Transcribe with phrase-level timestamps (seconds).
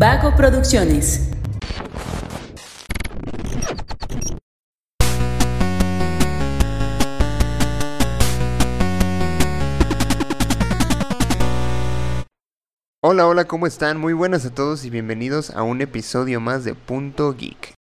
[0.00, 1.28] Vago Producciones.
[13.02, 13.98] Hola, hola, ¿cómo están?
[13.98, 17.74] Muy buenas a todos y bienvenidos a un episodio más de Punto Geek.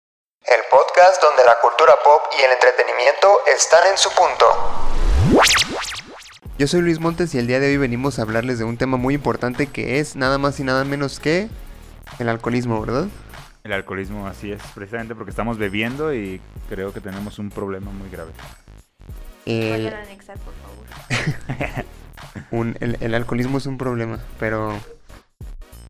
[0.41, 5.45] El podcast donde la cultura pop y el entretenimiento están en su punto.
[6.57, 8.97] Yo soy Luis Montes y el día de hoy venimos a hablarles de un tema
[8.97, 11.47] muy importante que es nada más y nada menos que
[12.19, 13.07] el alcoholismo, ¿verdad?
[13.63, 16.39] El alcoholismo, así es, precisamente porque estamos bebiendo y
[16.69, 18.31] creo que tenemos un problema muy grave.
[19.45, 21.85] El, a anexar, por favor.
[22.51, 24.73] un- el- el alcoholismo es un problema, pero...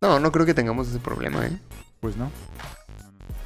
[0.01, 1.57] No, no creo que tengamos ese problema, ¿eh?
[2.01, 2.31] Pues no,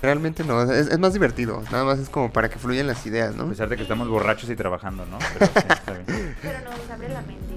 [0.02, 3.36] Realmente no, es, es más divertido, nada más es como para que fluyan las ideas,
[3.36, 3.48] a ¿no?
[3.50, 5.20] pesar de que estamos borrachos y trabajando, ¿no?
[5.38, 6.36] Pero sí, está bien.
[6.42, 7.54] Pero nos abre la mente,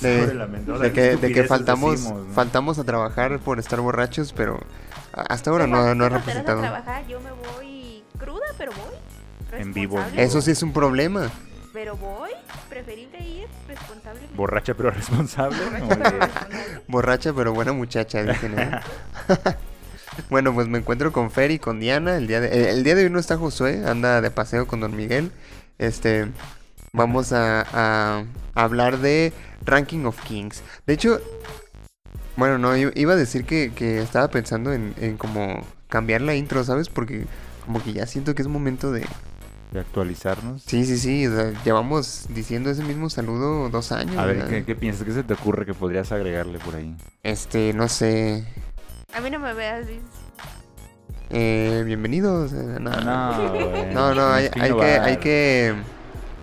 [0.00, 2.34] De, que, de que faltamos, decimos, ¿no?
[2.34, 4.60] faltamos a trabajar por estar borrachos, pero
[5.12, 6.58] hasta ahora no, no ha representado.
[6.58, 9.60] a trabajar, yo me voy cruda, pero voy.
[9.60, 10.00] En vivo.
[10.16, 11.30] Eso sí es un problema.
[11.72, 12.30] Pero voy,
[12.68, 14.20] preferible ir responsable.
[14.34, 15.56] Borracha pero responsable.
[16.88, 18.58] Borracha, pero buena muchacha, dicen.
[18.58, 18.80] ¿eh?
[20.30, 22.16] bueno, pues me encuentro con Fer y con Diana.
[22.16, 24.96] El día, de, el día de hoy no está Josué, anda de paseo con Don
[24.96, 25.32] Miguel.
[25.78, 26.28] Este,
[26.92, 29.32] vamos a, a hablar de
[29.64, 30.62] Ranking of Kings.
[30.86, 31.20] De hecho,
[32.36, 36.64] bueno, no, iba a decir que, que estaba pensando en, en como cambiar la intro,
[36.64, 36.88] ¿sabes?
[36.88, 37.26] Porque
[37.64, 39.04] como que ya siento que es momento de...
[39.72, 40.62] De actualizarnos.
[40.66, 44.16] Sí, sí, sí, o sea, llevamos diciendo ese mismo saludo dos años.
[44.18, 44.48] A ver.
[44.48, 45.04] ¿qué, ¿qué piensas?
[45.04, 46.96] ¿Qué se te ocurre que podrías agregarle por ahí?
[47.22, 48.44] Este, no sé...
[49.14, 50.00] A mí no me veas así.
[51.30, 52.52] Eh, bienvenidos.
[52.52, 53.94] eh, no, No, güey.
[53.94, 55.00] no, no, hay, que hay que, innovar.
[55.02, 55.74] hay que,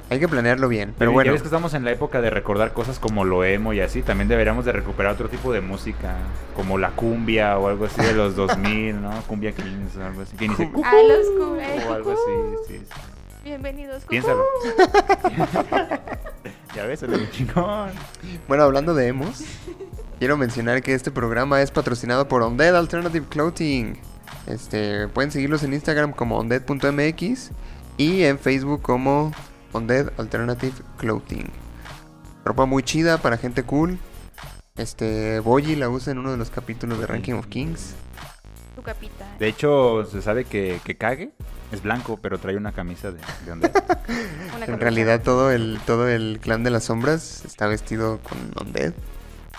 [0.09, 0.93] hay que planearlo bien.
[0.97, 3.73] Pero Ya bueno, ves que estamos en la época de recordar cosas como lo emo
[3.73, 4.01] y así.
[4.01, 6.15] También deberíamos de recuperar otro tipo de música,
[6.55, 9.11] como la cumbia o algo así de los 2000, ¿no?
[9.27, 10.35] Cumbia Kings o algo así.
[10.37, 10.73] Que ni se A los
[11.37, 13.01] cu- eh, o algo así, sí, sí.
[13.43, 13.97] Bienvenidos.
[14.03, 14.09] cucú.
[14.09, 14.43] Piénsalo.
[16.75, 17.89] ya ves, el chingón.
[18.47, 19.43] bueno, hablando de emos,
[20.19, 23.97] quiero mencionar que este programa es patrocinado por Undead Alternative Clothing.
[24.47, 27.51] Este, pueden seguirlos en Instagram como undead.mx
[27.97, 29.31] y en Facebook como
[29.77, 31.49] Undead Alternative Clothing.
[32.45, 33.97] Ropa muy chida para gente cool.
[34.75, 37.95] Este, Boyi la usa en uno de los capítulos de Ranking of Kings.
[38.75, 39.27] Tu capita.
[39.39, 41.31] De hecho, se sabe que, que Kage
[41.71, 43.71] es blanco, pero trae una camisa de, de Undead.
[44.55, 48.93] Una En realidad todo el, todo el clan de las sombras está vestido con Undead.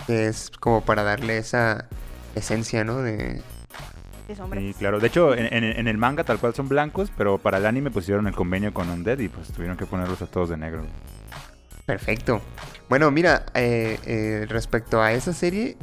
[0.07, 1.89] Que es como para darle esa
[2.35, 3.03] esencia, ¿no?
[3.03, 3.43] De...
[4.61, 5.01] Sí, claro.
[5.01, 7.91] De hecho, en, en- en el manga tal cual son blancos, pero para el anime
[7.91, 10.83] pusieron el convenio con Undead y pues tuvieron que ponerlos a todos de negro.
[11.87, 12.41] Perfecto.
[12.89, 15.77] Bueno, mira, eh, eh, respecto a esa serie,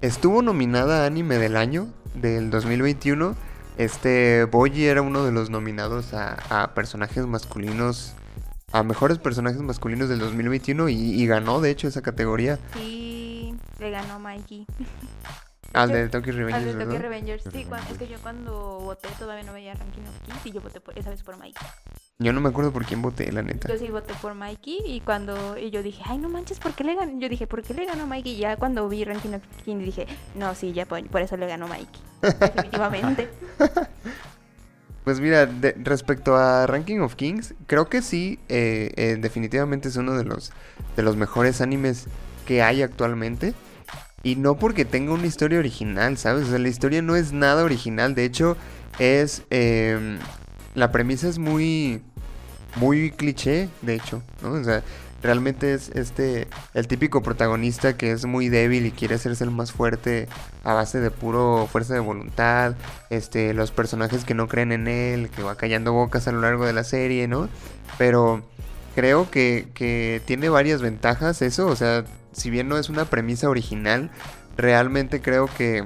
[0.00, 3.36] estuvo nominada a Anime del Año del 2021.
[3.76, 8.14] Este Boyi era uno de los nominados a, a personajes masculinos,
[8.72, 13.90] a mejores personajes masculinos del 2021 y, y ganó, de hecho, esa categoría Sí, le
[13.90, 14.66] ganó Mikey.
[15.72, 16.98] al de Tokyo Al Revengers, de Tokyo.
[16.98, 17.44] Revengers.
[17.52, 20.80] Sí, es que yo cuando voté todavía no veía Ranking of Kings y yo voté
[20.80, 21.66] por- esa vez por Mikey.
[22.18, 23.68] Yo no me acuerdo por quién voté, la neta.
[23.68, 26.84] Yo sí voté por Mikey y cuando y yo dije, ay, no manches, ¿por qué
[26.84, 27.18] le ganó?
[27.18, 28.32] Yo dije, ¿por qué le ganó Mikey?
[28.34, 31.46] Y ya cuando vi Ranking of Kings dije, no, sí, ya por, por eso le
[31.46, 32.00] ganó Mikey.
[32.22, 33.28] Definitivamente.
[35.04, 39.96] Pues mira, de- respecto a Ranking of Kings, creo que sí, eh, eh, definitivamente es
[39.96, 40.52] uno de los,
[40.94, 42.06] de los mejores animes
[42.46, 43.54] que hay actualmente.
[44.22, 46.48] Y no porque tenga una historia original, ¿sabes?
[46.48, 48.14] O sea, la historia no es nada original.
[48.14, 48.56] De hecho,
[48.98, 49.42] es...
[49.50, 50.18] em,
[50.74, 52.02] la premisa es muy...
[52.76, 54.52] Muy cliché, de hecho, ¿no?
[54.52, 54.84] O sea,
[55.22, 56.48] realmente es este...
[56.74, 60.28] El típico protagonista que es muy débil y quiere hacerse el más fuerte
[60.64, 62.76] a base de puro fuerza de voluntad
[63.08, 66.66] este, los personajes que no creen en él, que va callando bocas a lo largo
[66.66, 67.48] de la serie, ¿no?
[67.98, 68.42] Pero
[68.94, 73.48] creo que, que tiene varias ventajas eso, o sea, si bien no es una premisa
[73.48, 74.10] original,
[74.56, 75.84] realmente creo que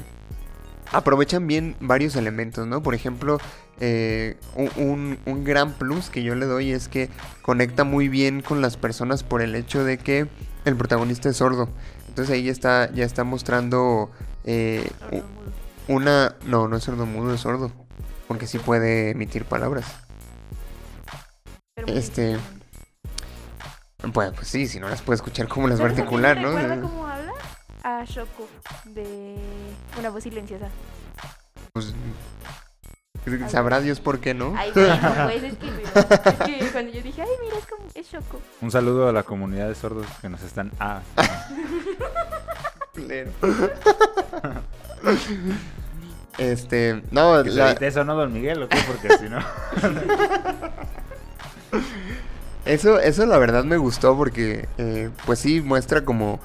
[0.93, 2.83] aprovechan bien varios elementos, ¿no?
[2.83, 3.39] Por ejemplo,
[3.81, 4.37] eh,
[4.77, 7.09] un, un- gran plus que yo le doy es que
[7.43, 10.29] conecta muy bien con las personas por el hecho de que
[10.65, 11.69] el protagonista es sordo.
[12.09, 14.11] Entonces ahí ya está, ya está mostrando
[14.45, 14.89] eh,
[15.89, 16.37] una...
[16.47, 17.73] No, no es sordo mudo, es sordo.
[18.29, 19.87] Porque sí puede emitir palabras.
[21.87, 22.37] Este.
[24.13, 26.37] Pues, pues sí, si no las puede escuchar, ¿cómo las va a ¿Sabes a articular,
[26.41, 26.49] no?
[26.57, 27.33] recuerda cómo habla?
[27.83, 28.49] A Shoko
[28.87, 29.37] de
[29.99, 30.69] Una voz silenciosa.
[31.73, 31.95] Pues,
[33.49, 34.55] sabrá Dios por qué, ¿no?
[34.57, 35.69] Ay, bueno, pues es que,
[36.31, 38.41] es que cuando yo dije, ay, mira, es como, es Shoko.
[38.61, 40.71] Un saludo a la comunidad de sordos que nos están...
[40.79, 41.01] Ah,
[42.95, 43.31] Culero.
[46.39, 48.63] Este, no, la- eso, ¿no, don Miguel?
[48.63, 48.79] ¿O qué?
[48.87, 49.39] Porque si no...
[52.67, 56.41] Eso, eso la verdad me gustó porque, eh, pues sí, muestra como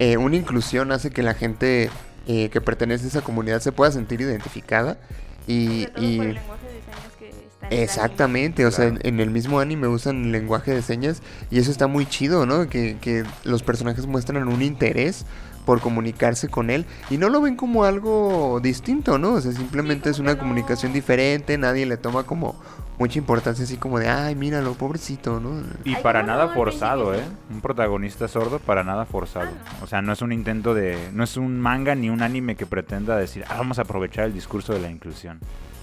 [0.00, 1.90] eh, una inclusión, hace que la gente
[2.26, 4.98] eh, que pertenece a esa comunidad se pueda sentir identificada.
[5.46, 7.82] Y, Sobre todo y- por el lenguaje de señas que está en el anime.
[7.84, 9.08] exactamente, o sea, en, Claro.
[9.08, 12.68] en el mismo anime usan lenguaje de señas y eso está muy chido, ¿no?
[12.68, 15.26] Que, que los personajes muestran un interés
[15.66, 19.34] por comunicarse con él y no lo ven como algo distinto, ¿no?
[19.34, 22.54] O sea, simplemente es una no- comunicación diferente, nadie le toma como
[22.98, 25.62] mucha importancia así como de, ay, míralo, pobrecito, ¿no?
[25.84, 27.24] Y Ay, para ¿cómo nada forzado, ¿eh?
[27.50, 29.50] Un protagonista sordo para nada forzado.
[29.66, 29.78] Ah.
[29.82, 31.10] O sea, no es un intento de...
[31.12, 34.32] No es un manga ni un anime que pretenda decir, ah, vamos a aprovechar el
[34.32, 35.40] discurso de la inclusión.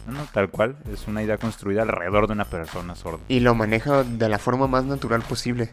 [0.07, 0.77] No, no, tal cual.
[0.91, 3.19] Es una idea construida alrededor de una persona sorda.
[3.27, 5.71] y lo maneja de la forma más natural posible.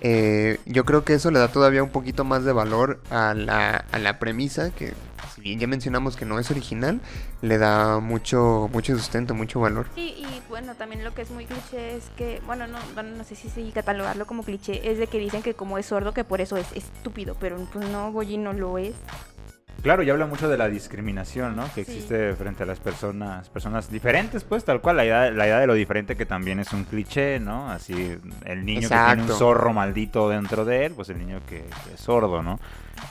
[0.00, 3.84] Eh, yo creo que eso le da todavía un poquito más de valor a la,
[3.90, 4.94] a la premisa, que
[5.38, 7.00] si bien ya mencionamos que no es original,
[7.42, 9.86] le da mucho, mucho sustento, mucho valor.
[9.94, 13.24] Sí, y bueno, también lo que es muy cliché es que, bueno, no, bueno, no
[13.24, 16.24] sé si sí catalogarlo como cliché, es de que dicen que como es sordo que
[16.24, 18.94] por eso es estúpido, pero pues no, Goyi no lo es.
[19.80, 21.62] Claro, y habla mucho de la discriminación, ¿no?
[21.72, 21.92] Que Sí.
[21.92, 25.68] existe frente a las personas, personas diferentes, pues, tal cual, la idea, la idea de
[25.68, 27.70] lo diferente que también es un cliché, ¿no?
[27.70, 29.32] Así, el niño que tiene Exacto.
[29.34, 32.58] un zorro maldito dentro de él, pues el niño que, que es sordo, ¿no?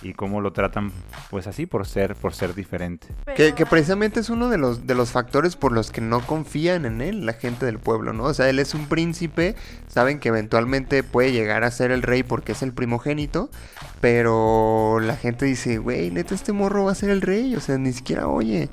[0.02, 0.92] Y cómo lo tratan,
[1.30, 3.08] pues así, por ser, por ser diferente.
[3.08, 6.22] Que, Pero- que precisamente es uno de los, de los factores por los que no
[6.22, 8.24] confían en él la gente del pueblo, ¿no?
[8.26, 9.56] O sea, él es un príncipe,
[9.88, 13.50] saben que eventualmente puede llegar a ser el rey porque es el primogénito,
[14.02, 17.78] pero la gente dice, güey, neta, este morro va a ser el rey, o sea,
[17.78, 18.70] ni siquiera oye.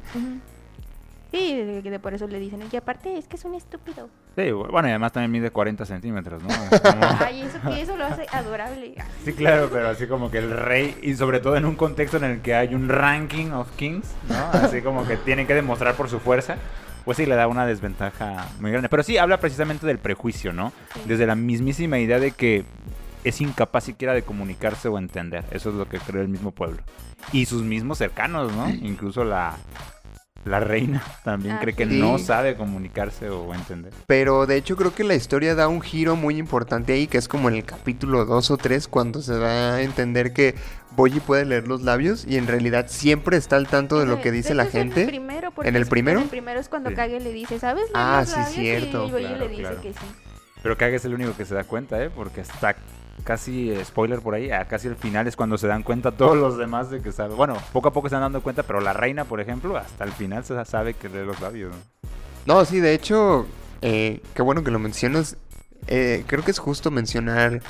[1.34, 4.08] Sí, de, de por eso le dicen, y aparte es que es un estúpido.
[4.36, 6.48] Sí, bueno, y además también mide 40 centímetros, ¿no?
[6.48, 8.94] Como- Ay, eso que eso lo hace adorable.
[9.24, 12.24] Sí, claro, pero así como que el rey, y sobre todo en un contexto en
[12.24, 14.36] el que hay un ranking of kings, ¿no?
[14.60, 16.56] Así como que tienen que demostrar por su fuerza,
[17.04, 18.88] pues sí le da una desventaja muy grande.
[18.88, 20.72] Pero sí habla precisamente del prejuicio, ¿no?
[20.94, 21.00] Sí.
[21.06, 22.64] Desde la mismísima idea de que
[23.24, 25.44] es incapaz siquiera de comunicarse o entender.
[25.50, 26.80] Eso es lo que cree el mismo pueblo.
[27.32, 28.68] Y sus mismos cercanos, ¿no?
[28.70, 29.56] Incluso la,
[30.44, 31.98] la reina también Ah, cree que sí.
[32.00, 33.92] no sabe comunicarse o entender.
[34.06, 37.28] Pero de hecho creo que la historia da un giro muy importante ahí, que es
[37.28, 40.54] como en el capítulo 2 o 3, cuando se da a entender que
[40.96, 44.30] Boyi puede leer los labios y en realidad siempre está al tanto de lo que
[44.30, 45.00] dice la hecho gente.
[45.02, 46.18] En el primero, porque ¿En el es- primero?
[46.18, 46.96] En el primero es cuando Sí.
[46.96, 47.84] Kage le dice, ¿sabes?
[47.84, 49.06] leer Ah, los sí, labios?" cierto.
[49.06, 49.80] Y Claro, le dice claro.
[49.80, 49.98] que sí.
[50.62, 52.10] Pero Kage es el único que se da cuenta, ¿eh?
[52.14, 52.76] Porque está
[53.22, 56.58] casi, spoiler por ahí, a casi al final es cuando se dan cuenta todos los
[56.58, 57.34] demás de que sabe.
[57.34, 60.12] Bueno, poco a poco se están dando cuenta, pero la reina, por ejemplo, hasta el
[60.12, 61.74] final se sabe que lee los labios.
[62.46, 62.64] ¿no?
[62.64, 63.46] Sí, de hecho,
[63.82, 65.36] eh, qué bueno que lo mencionas.
[65.86, 67.60] Eh, creo que es justo mencionar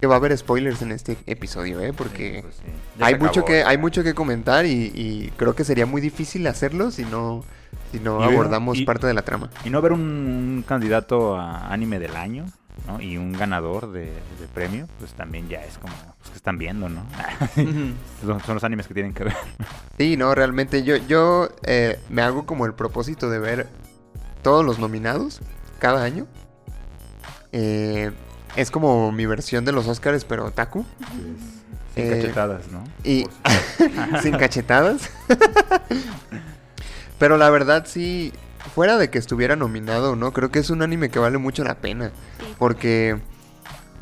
[0.00, 1.92] que va a haber spoilers en este episodio, ¿eh?
[1.94, 3.02] Porque Sí, pues sí.
[3.02, 3.68] Hay mucho acabó, que ya.
[3.68, 7.42] hay mucho que comentar y, y creo que sería muy difícil hacerlo si no
[7.90, 9.48] si no Y abordamos y- parte de la trama.
[9.64, 12.44] Y no ver un candidato a anime del año,
[12.86, 13.00] ¿no?
[13.00, 16.88] Y un ganador de, de premio, pues también ya es como, pues que están viendo,
[16.88, 17.04] ¿no?
[18.24, 19.34] son, son los animes que tienen que ver.
[19.98, 23.68] Sí, no, realmente yo, yo eh, me hago como el propósito de ver
[24.42, 25.40] todos los nominados
[25.78, 26.26] cada año.
[27.52, 28.10] Eh,
[28.56, 30.84] es como mi versión de los Oscars, pero otaku.
[31.94, 32.82] Sin Eh, cachetadas, ¿no?
[33.04, 33.26] y-
[34.22, 35.10] sin cachetadas.
[37.18, 38.32] Pero la verdad sí,
[38.74, 41.62] fuera de que estuviera nominado o no, creo que es un anime que vale mucho
[41.64, 42.10] la pena.
[42.58, 43.18] Porque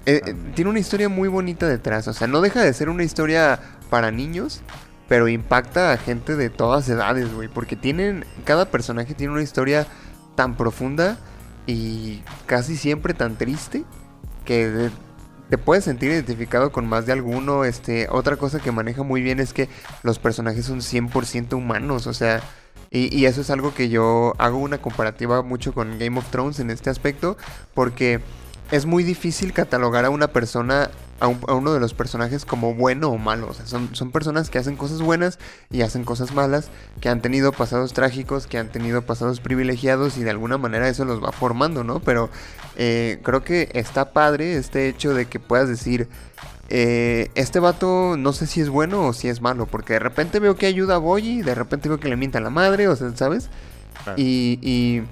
[0.06, 2.08] eh, eh, tiene una historia muy bonita detrás.
[2.08, 3.58] O sea, no deja de ser una historia
[3.90, 4.60] para niños,
[5.08, 7.48] pero impacta a gente de todas edades, güey.
[7.48, 9.86] Porque tienen, cada personaje tiene una historia
[10.34, 11.18] tan profunda
[11.66, 13.84] y casi siempre tan triste
[14.44, 14.90] que de-
[15.50, 17.64] te puedes sentir identificado con más de alguno.
[17.64, 19.68] Este, otra cosa que maneja muy bien es que
[20.02, 22.40] los personajes son 100% humanos, o sea,
[22.90, 26.58] y, y eso es algo que yo hago una comparativa mucho con Game of Thrones
[26.60, 27.36] en este aspecto,
[27.74, 28.20] porque
[28.72, 32.74] es muy difícil catalogar a una persona, a, un- a uno de los personajes como
[32.74, 33.46] bueno o malo.
[33.48, 35.38] O sea, son, son personas que hacen cosas buenas
[35.70, 36.68] y hacen cosas malas,
[37.00, 41.04] que han tenido pasados trágicos, que han tenido pasados privilegiados y de alguna manera eso
[41.04, 42.00] los va formando, ¿no?
[42.00, 42.28] Pero
[42.76, 46.08] eh, creo que está padre este hecho de que puedas decir,
[46.70, 50.40] eh, este vato no sé si es bueno o si es malo, porque de repente
[50.40, 52.96] veo que ayuda a Boyi, de repente veo que le mienta a la madre, o
[52.96, 53.50] sea, ¿sabes?
[54.16, 55.02] Y, y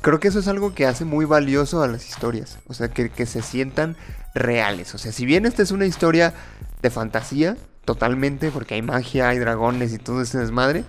[0.00, 3.10] creo que eso es algo que hace muy valioso a las historias, o sea, que,
[3.10, 3.96] que se sientan
[4.34, 4.94] reales.
[4.94, 6.34] O sea, si bien esta es una historia
[6.82, 10.84] de fantasía, totalmente, porque hay magia, hay dragones y todo ese desmadre,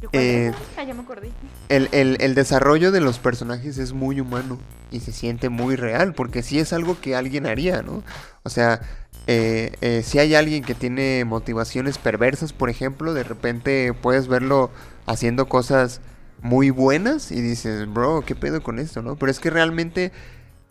[0.00, 0.52] ¿Yo cuál eh?
[0.78, 1.30] Ah, ya me acordé.
[1.68, 4.58] el, el- el desarrollo de los personajes es muy humano
[4.90, 8.02] y se siente muy real, porque sí es algo que alguien haría, ¿no?
[8.42, 8.80] O sea,
[9.26, 14.70] eh, eh, si hay alguien que tiene motivaciones perversas, por ejemplo, de repente puedes verlo
[15.06, 16.00] haciendo cosas
[16.42, 19.16] muy buenas y dices, bro, ¿qué pedo con esto, no?
[19.16, 20.12] Pero es que realmente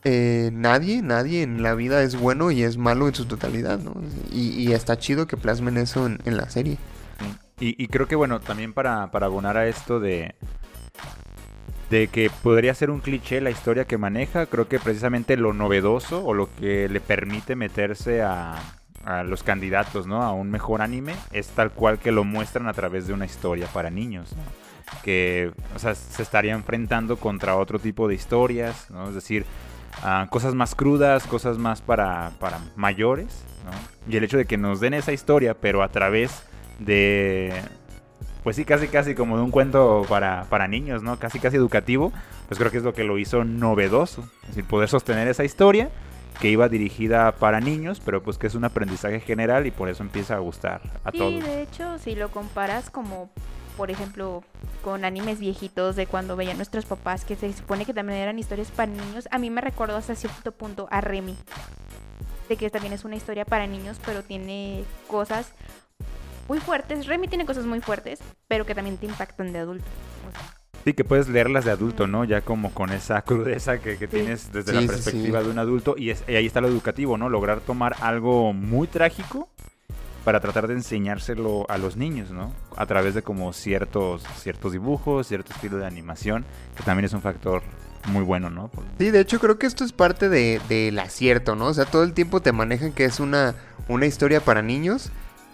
[0.04, 3.96] eh, nadie, nadie en la vida es bueno y es malo en su totalidad, ¿no?
[4.32, 6.78] Y, está chido que plasmen eso en, la serie.
[7.60, 10.36] Y, y creo que, bueno, también para, para abonar a esto de,
[11.90, 16.24] de que podría ser un cliché la historia que maneja, creo que precisamente lo novedoso
[16.24, 18.56] o lo que le permite meterse a,
[19.04, 20.24] a los candidatos, ¿no?
[20.24, 23.68] A un mejor anime es tal cual que lo muestran a través de una historia
[23.68, 24.69] para niños, ¿no?
[25.04, 29.08] Que, o sea, se estaría enfrentando contra otro tipo de historias, ¿no?
[29.10, 29.46] Es decir,
[30.04, 34.12] ah, cosas más crudas, cosas más para, para mayores, ¿no?
[34.12, 36.44] Y el hecho de que nos den esa historia, pero a través
[36.80, 37.54] de,
[38.44, 41.18] pues sí, casi casi como de un cuento para, para niños, ¿no?
[41.18, 42.12] Casi casi educativo,
[42.48, 44.24] pues creo que es lo que lo hizo novedoso.
[44.44, 45.90] Es decir, poder sostener esa historia
[46.42, 50.04] que iba dirigida para niños, pero pues que es un aprendizaje general y por eso
[50.04, 51.44] empieza a gustar a Sí, todos.
[51.44, 53.30] de hecho, si lo comparas como,
[53.80, 54.44] por ejemplo,
[54.84, 58.72] con animes viejitos de cuando veían nuestros papás, que se supone que también eran historias
[58.72, 61.34] para niños, a mí me recordó hasta cierto punto a Remy.
[62.50, 65.54] De que también es una historia para niños, pero tiene cosas
[66.50, 67.08] muy fuertes.
[67.08, 68.20] Remy tiene cosas muy fuertes,
[68.50, 69.86] pero que también te impactan de adulto.
[70.28, 72.26] O sea, Sí, que puedes leerlas de adulto, ¿no?
[72.26, 74.12] Ya como con esa crudeza que, que Sí.
[74.18, 75.46] tienes desde Sí, la sí, perspectiva sí.
[75.46, 75.96] de un adulto.
[75.98, 77.30] Y, es- y ahí está lo educativo, ¿no?
[77.30, 79.48] Lograr tomar algo muy trágico
[80.26, 82.54] para tratar de enseñárselo a los niños, ¿no?
[82.76, 86.46] A través de como ciertos, ciertos dibujos, cierto estilo de animación,
[86.76, 87.62] que también es un factor
[88.08, 88.70] muy bueno, ¿no?
[88.98, 91.66] Sí, de hecho creo que esto es parte de- del acierto, ¿no?
[91.68, 93.56] O sea, todo el tiempo te manejan que es una,
[93.88, 95.12] una historia para niños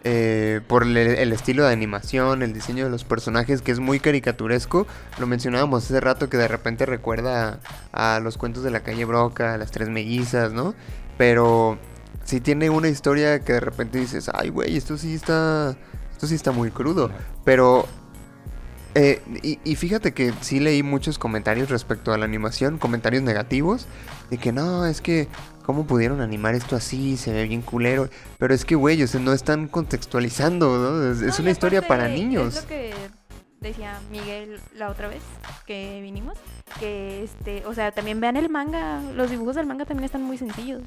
[0.08, 4.00] eh, por el, el estilo de animación, el diseño de los personajes que es muy
[4.00, 4.86] caricaturesco.
[5.20, 7.60] Lo mencionábamos hace rato que de repente recuerda
[7.92, 10.76] a, a los cuentos de la calle Broca, a las tres mellizas, ¿no?
[11.18, 11.80] Pero
[12.26, 15.78] sí tiene una historia que de repente dices, ay, güey, esto sí está,
[16.12, 17.10] esto sí está muy crudo.
[17.46, 17.88] Pero
[18.96, 23.88] eh, y, y fíjate que sí leí muchos comentarios respecto a la animación, comentarios negativos,
[24.30, 25.28] de que no, es que,
[25.66, 27.18] ¿cómo pudieron animar esto así?
[27.18, 28.10] Se ve bien culero.
[28.40, 31.28] Pero es que, güey, o sea, no están contextualizando, ¿no?
[31.28, 32.56] Es, una historia para niños.
[32.56, 32.94] Es lo que
[33.70, 35.22] decía Miguel la otra vez
[35.66, 36.38] que vinimos,
[36.80, 40.38] que este, o sea, también vean el manga, los dibujos del manga también están muy
[40.38, 40.82] sencillos.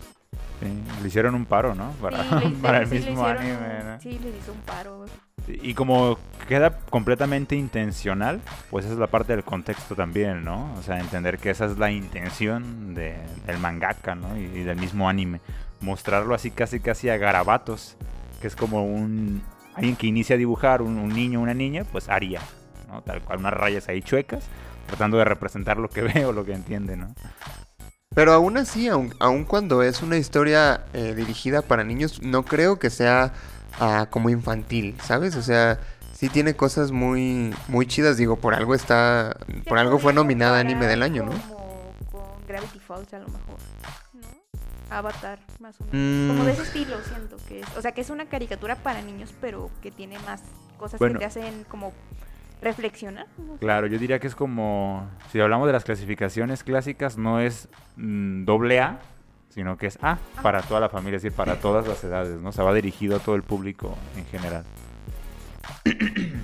[0.61, 0.67] sí,
[1.03, 1.91] le hicieron un paro, ¿no?
[2.01, 4.01] Para, Sí, le- para el sí mismo hicieron anime, ¿no?
[4.01, 5.05] Sí, les hizo un paro.
[5.47, 10.75] Y como queda completamente intencional, pues esa es la parte del contexto también, ¿no?
[10.79, 13.17] O sea, entender que esa es la intención de-
[13.47, 14.37] del mangaka, ¿no?
[14.37, 15.41] Y, y del mismo anime.
[15.81, 17.97] Mostrarlo así casi casi a garabatos,
[18.41, 19.43] que es como un...
[19.75, 22.41] Alguien que inicia a dibujar, un, un niño una niña, pues haría,
[22.89, 23.03] ¿no?
[23.03, 24.45] Tal cual, unas rayas ahí chuecas,
[24.87, 27.15] tratando de representar lo que ve o lo que entiende, ¿no?
[28.15, 32.79] Pero aún así, aun, aun cuando es una historia eh, dirigida para niños, no creo
[32.79, 33.33] que sea
[33.79, 35.37] ah, como infantil, ¿sabes?
[35.37, 35.79] O sea,
[36.15, 38.17] sí tiene cosas muy, muy chidas.
[38.17, 39.37] Digo, por algo está,
[39.69, 41.33] por algo fue nominada anime del año, ¿no?
[41.33, 43.57] Como con Gravity Falls a lo mejor,
[44.15, 44.27] ¿no?
[44.91, 46.33] Avatar, más o menos.
[46.33, 47.67] Como de Mm, ese estilo, siento que es.
[47.77, 50.41] O sea, que es una caricatura para niños, pero que tiene más
[50.79, 51.15] cosas Bueno.
[51.15, 51.93] que te hacen como
[52.63, 53.27] reflexionar.
[53.39, 53.61] no sé.
[53.61, 58.45] Claro, yo diría que es como, si hablamos de las clasificaciones clásicas, no es mm,
[58.45, 59.01] doble A,
[59.51, 62.51] sino que es A para toda la familia, es decir, para todas las edades, ¿no?
[62.51, 64.65] O sea, va dirigido a todo el público en general.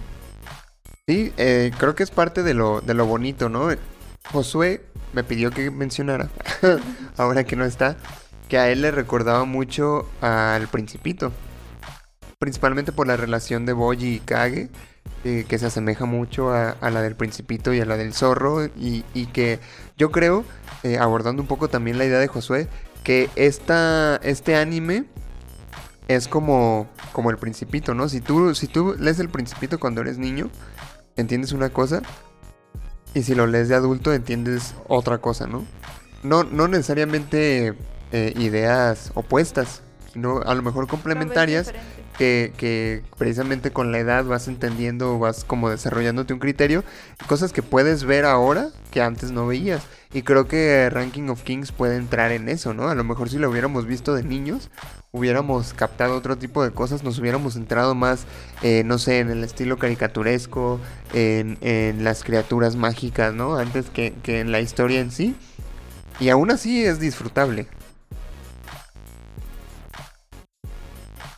[1.06, 3.68] Sí, eh, creo que es parte de lo, de lo bonito, ¿no?
[4.33, 6.30] Josué me pidió que mencionara,
[7.18, 7.99] ahora que no está,
[8.49, 11.30] que a él le recordaba mucho al Principito.
[12.38, 14.71] Principalmente por la relación de Boyi y Kage,
[15.25, 18.66] eh, que se asemeja mucho a, a la del Principito y a la del Zorro.
[18.66, 19.61] Y, y que
[19.96, 20.44] yo creo,
[20.82, 22.68] eh, abordando un poco también la idea de Josué,
[23.02, 25.04] que esta, este anime
[26.08, 28.08] es como, como el Principito, ¿no?
[28.08, 30.50] Si tú, si tú lees el Principito cuando eres niño,
[31.16, 32.02] entiendes una cosa.
[33.14, 35.64] Y si lo lees de adulto, entiendes otra cosa, ¿no?
[36.23, 37.75] No, no necesariamente
[38.12, 39.82] eh, ideas opuestas,
[40.12, 41.73] sino a lo mejor complementarias.
[42.18, 46.85] Que, que precisamente con la edad vas entendiendo, vas como desarrollándote un criterio,
[47.26, 49.83] cosas que puedes ver ahora que antes no veías.
[50.12, 52.88] Y creo que Ranking of Kings puede entrar en eso, ¿no?
[52.88, 54.71] A lo mejor si lo hubiéramos visto de niños,
[55.11, 58.26] hubiéramos captado otro tipo de cosas, nos hubiéramos entrado más,
[58.62, 60.80] eh, no sé, en el estilo caricaturesco,
[61.12, 63.56] en, en las criaturas mágicas, ¿no?
[63.56, 65.35] Antes que, que en la historia en sí.
[66.21, 67.66] Y aún así es disfrutable.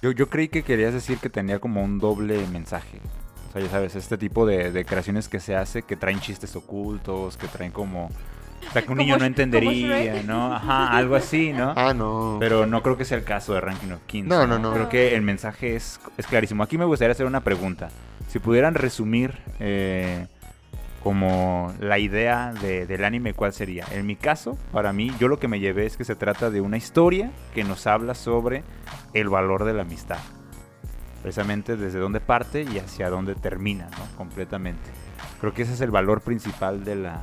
[0.02, 3.00] Yo, yo creí que querías decir que tenía como un doble mensaje.
[3.48, 6.54] O sea, ya sabes, este tipo de, de creaciones que se hace, que traen chistes
[6.56, 10.22] ocultos, que traen como O sea, que un niño no entendería.
[10.22, 10.54] ¿no?
[10.54, 11.72] Ajá, algo así, ¿no?
[11.76, 12.36] Ah, no.
[12.40, 14.28] Pero no creo que sea el caso de Ranking of Kings.
[14.28, 14.72] No, no, no.
[14.72, 16.62] Creo que el mensaje es, es clarísimo.
[16.62, 17.88] Aquí me gustaría hacer una pregunta.
[18.28, 20.26] Si pudieran resumir eh,
[21.06, 23.84] como la idea de- del anime, ¿cuál sería?
[23.92, 26.60] En mi caso, para mí, yo lo que me llevé es que se trata de
[26.60, 28.64] una historia que nos habla sobre
[29.14, 30.18] el valor de la amistad.
[31.22, 34.16] Precisamente desde dónde parte y hacia dónde termina, ¿no?
[34.16, 34.90] Completamente.
[35.40, 37.20] Creo que ese es el valor principal de la,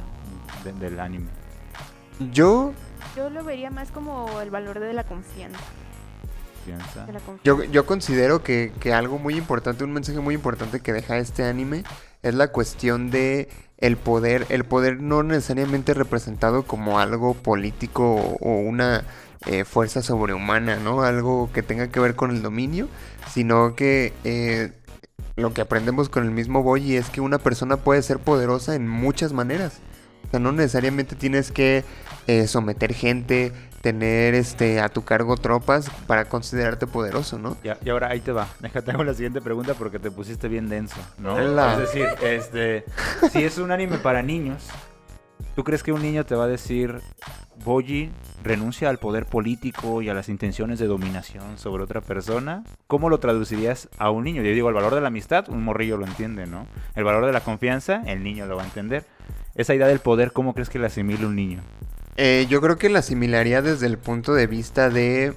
[0.64, 1.28] de- del anime.
[2.32, 2.72] Yo,
[3.18, 5.60] Yo lo vería más como el valor de la confianza.
[6.66, 7.06] Piensa.
[7.06, 7.42] de la confianza.
[7.44, 11.44] yo, yo considero que, que algo muy importante, un mensaje muy importante que deja este
[11.44, 11.84] anime
[12.22, 13.50] es la cuestión de
[13.84, 19.04] el poder, el poder no necesariamente representado como algo político o, una
[19.46, 21.04] eh, fuerza sobrehumana, ¿no?
[21.04, 22.88] Algo que tenga que ver con el dominio,
[23.34, 24.72] sino que eh,
[25.36, 28.88] lo que aprendemos con el mismo Boyi es que una persona puede ser poderosa en
[28.88, 29.80] muchas maneras.
[30.28, 31.84] O sea, no necesariamente tienes que
[32.28, 33.52] eh, someter gente,
[33.84, 37.58] tener este a tu cargo tropas para considerarte poderoso, ¿no?
[37.66, 38.48] Ya, y ahora ahí te va.
[38.62, 41.34] Déjate hago la siguiente pregunta porque te pusiste bien denso, ¿no?
[41.34, 41.74] Hola.
[41.74, 42.86] Es decir, este,
[43.30, 44.70] si es un anime para niños,
[45.54, 47.02] ¿tú crees que un niño te va a decir,
[47.66, 48.10] Boji
[48.42, 52.64] renuncia al poder político y a las intenciones de dominación sobre otra persona?
[52.88, 54.44] ¿Cómo lo traducirías a un niño?
[54.44, 56.68] Yo digo, el valor de la amistad, un morrillo lo entiende, ¿no?
[56.96, 59.04] El valor de la confianza, el niño lo va a entender.
[59.56, 61.60] Esa idea del poder, ¿cómo crees que la asimila un niño?
[62.18, 65.34] Eh, yo creo que la asimilaría desde el punto de vista de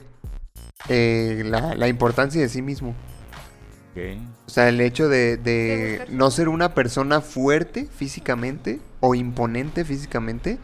[0.88, 2.94] eh, la, la importancia de sí mismo.
[3.92, 4.02] Ok.
[4.46, 10.58] O sea, el hecho de, no ser una persona fuerte físicamente o imponente físicamente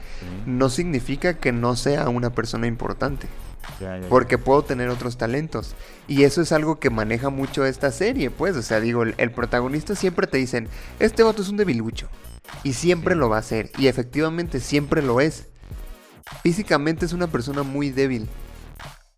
[0.47, 3.26] no significa que no sea una persona importante.
[3.81, 4.09] Ya, ya, ya.
[4.09, 5.75] Porque puedo tener otros talentos.
[6.09, 8.57] Y eso es algo que maneja mucho esta serie, pues.
[8.57, 12.09] O sea, digo, el, el protagonista siempre te dicen, este vato es un debilucho.
[12.64, 13.21] Y siempre Sí.
[13.21, 13.71] lo va a hacer.
[13.78, 15.49] Y efectivamente siempre lo es.
[16.42, 18.28] Físicamente es una persona muy débil.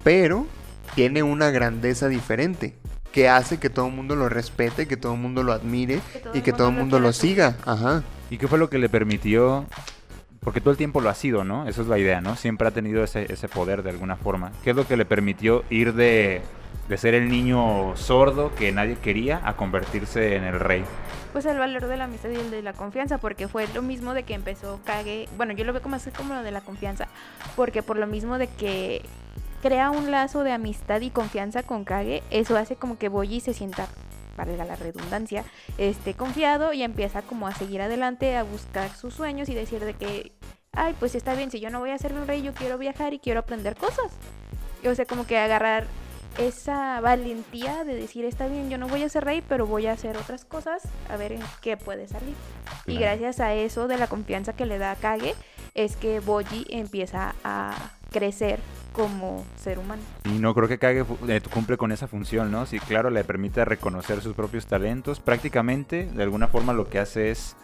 [0.03, 0.47] Pero
[0.95, 2.77] tiene una grandeza diferente.
[3.13, 6.01] Que hace que todo el mundo lo respete, que todo el mundo lo admire
[6.35, 7.57] y que todo el mundo lo siga.
[7.65, 8.03] Ajá.
[8.29, 9.67] ¿Y qué fue lo que le permitió?
[10.41, 11.69] Porque todo el tiempo lo ha sido, ¿no?
[11.69, 12.35] Esa es la idea, ¿no?
[12.35, 14.51] Siempre ha tenido ese, ese poder de alguna forma.
[14.65, 16.43] ¿Qué es lo que le permitió ir de,
[16.89, 20.85] de ser el niño sordo que nadie quería a convertirse en el rey?
[21.35, 24.15] Pues el valor de la amistad y el de la confianza, porque fue lo mismo
[24.15, 25.29] de que empezó Kage.
[25.37, 27.09] Bueno, yo lo veo como así como lo de la confianza,
[27.57, 29.03] porque por lo mismo de que
[29.61, 33.53] crea un lazo de amistad y confianza con Kage, eso hace como que Boyi se
[33.53, 33.89] sienta,
[34.37, 35.45] valga la redundancia,
[35.77, 39.95] este confiado y empieza como a seguir adelante, a buscar sus sueños y decir de
[39.95, 40.31] que,
[40.71, 43.13] ay, pues está bien, si yo no voy a ser un rey, yo quiero viajar
[43.13, 44.13] y quiero aprender cosas.
[44.87, 45.89] O sea, como que agarrar
[46.39, 49.93] esa valentía de decir, está bien, yo no voy a ser rey, pero voy a
[49.93, 52.35] hacer otras cosas, a ver en qué puede salir.
[52.87, 53.01] Y Claro.
[53.19, 55.35] gracias a eso de la confianza que le da a Kage,
[55.75, 57.75] es que Boji empieza a
[58.11, 58.61] crecer
[58.93, 60.03] como ser humano.
[60.25, 62.65] Y no creo que Kage eh, cumple con esa función, ¿no?
[62.67, 65.19] Sí, claro, le permite reconocer sus propios talentos.
[65.21, 67.57] Prácticamente, de alguna forma, lo que hace es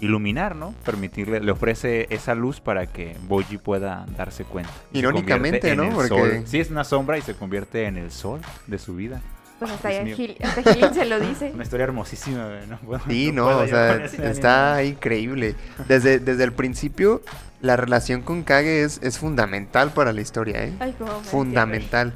[0.00, 0.74] iluminar, ¿no?
[0.84, 4.72] Permitirle, le ofrece esa luz para que Boji pueda darse cuenta.
[4.92, 5.90] Irónicamente, ¿no?
[5.90, 6.42] Porque- sol.
[6.46, 9.20] Sí, es una sombra y se convierte en el sol de su vida.
[9.58, 9.90] Pues hasta.
[10.06, 11.50] Gil, hasta Gillian se lo dice.
[11.54, 14.30] Una historia hermosísima, no Sí, no, o sea, anime.
[14.30, 15.54] está increíble.
[15.86, 17.20] Desde, desde el principio,
[17.60, 20.72] la relación con Kage es, es fundamental para la historia, ¿eh?
[20.80, 22.14] Ay, Fundamental.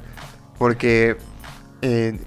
[0.57, 1.17] Porque
[1.83, 2.17] eh,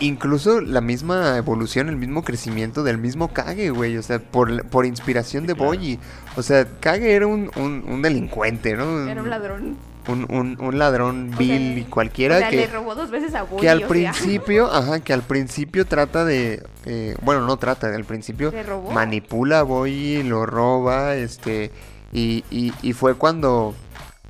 [0.00, 3.96] incluso la misma evolución, el mismo crecimiento del mismo Kage, güey.
[3.96, 5.68] O sea, por, por inspiración Sí, de claro.
[5.70, 5.98] Boyi.
[6.36, 9.08] O sea, Kage era un, un- un delincuente, ¿no?
[9.08, 9.76] Era un ladrón.
[10.08, 13.42] Un, un- un ladrón vil y cualquiera o sea, que le robó dos veces a
[13.42, 13.60] Boyi.
[13.60, 17.94] que al o sea, principio, ajá, que al principio trata de, eh, bueno, no trata,
[17.94, 18.90] al principio le robó.
[18.90, 21.70] manipula a Boyi, lo roba, este,
[22.12, 23.74] y, y, y fue cuando,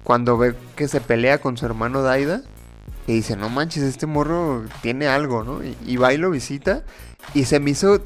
[0.03, 2.43] cuando ve que se pelea con su hermano Daida,
[3.07, 5.63] y dice, no manches, este morro tiene algo, ¿no?
[5.65, 6.83] Y, y va y lo visita,
[7.35, 8.01] y se me hizo,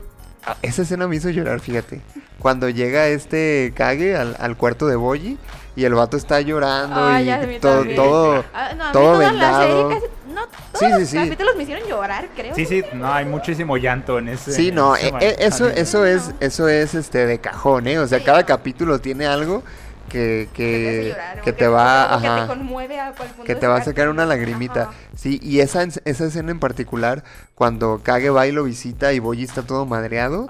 [0.63, 2.01] esa escena me hizo llorar, fíjate,
[2.39, 5.39] cuando llega este Kage al, al cuarto de Boyi,
[5.77, 7.97] y el vato está llorando, Ah, y todo, también.
[7.97, 9.89] todo, Ah, no, todo toda la serie vendado.
[9.89, 11.17] casi- no, todos Sí, sí, los sí.
[11.17, 12.55] capítulos me hicieron llorar, creo.
[12.55, 14.53] Sí, sí, no, hay muchísimo llanto en ese.
[14.53, 17.99] Sí, no, ese e- e- eso, eso es, eso es este de cajón, ¿eh?
[17.99, 19.63] O sea, Sí, cada capítulo tiene algo
[20.09, 23.15] que, Que te que, que va, o que te ajá, conmueve a
[23.45, 24.83] que te va a sacar una lagrimita.
[24.83, 24.93] Ajá.
[25.17, 29.45] Sí, y esa, esa escena en particular, cuando Kage va y lo visita y Boyi
[29.45, 30.49] está todo madreado,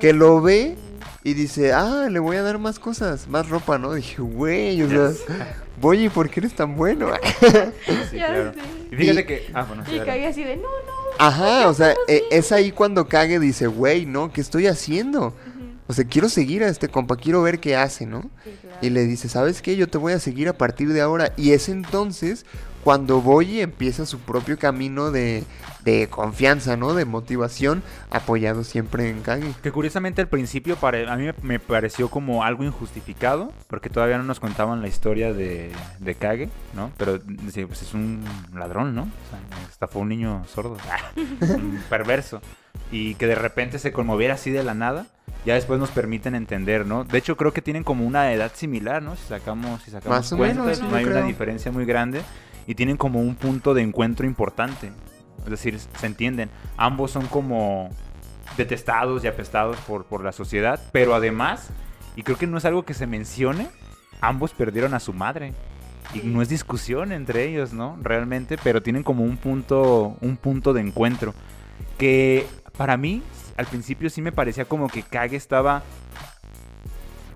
[0.00, 0.76] que lo ve
[1.22, 3.94] y dice, ah, le voy a dar más cosas, más ropa, ¿no?
[3.94, 5.10] Dije, güey, o sea,
[5.80, 7.08] Boyi, ¿por qué eres tan bueno?
[8.10, 8.52] Sí, claro.
[8.90, 9.50] Y fíjate que.
[9.54, 10.94] Ah, bueno, Y así de, no, no.
[11.18, 14.32] Ajá, o sea, e- es ahí cuando Kage dice, güey, ¿no?
[14.32, 15.34] ¿Qué estoy haciendo?
[15.86, 18.22] O sea, quiero seguir a este compa, quiero ver qué hace, ¿no?
[18.44, 18.76] Sí, claro.
[18.80, 19.76] Y le dice, ¿sabes qué?
[19.76, 21.32] Yo te voy a seguir a partir de ahora.
[21.36, 22.46] Y es entonces
[22.82, 25.44] cuando Boyi empieza su propio camino de,
[25.84, 26.92] de confianza, ¿no?
[26.94, 29.52] De motivación, apoyado siempre en Kage.
[29.62, 34.24] Que curiosamente al principio pare- a mí me- pareció como algo injustificado, porque todavía no
[34.24, 36.90] nos contaban la historia de, de Kage, ¿no?
[36.98, 38.22] Pero pues es un
[38.54, 39.02] ladrón, ¿no?
[39.02, 40.76] O sea, estafó a un niño sordo,
[41.40, 42.40] un perverso,
[42.90, 45.06] y que de repente se conmoviera así de la nada.
[45.44, 47.04] Ya después nos permiten entender, ¿no?
[47.04, 49.14] De hecho, creo que tienen como una edad similar, ¿no?
[49.16, 52.22] Si sacamos, si sacamos Más cuentas, menos, no hay una diferencia muy grande.
[52.66, 54.90] Y tienen como un punto de encuentro importante.
[55.44, 56.48] Es decir, se entienden.
[56.78, 57.90] Ambos son como
[58.56, 61.70] detestados y apestados por, por la sociedad, pero además,
[62.16, 63.68] y creo que no es algo que se mencione,
[64.20, 65.52] ambos perdieron a su madre.
[66.14, 67.98] Y no es discusión entre ellos, ¿no?
[68.02, 71.34] Realmente, pero tienen como un punto, un punto de encuentro.
[71.98, 73.22] Que para mí,
[73.56, 75.82] al principio sí me parecía como que Kage estaba.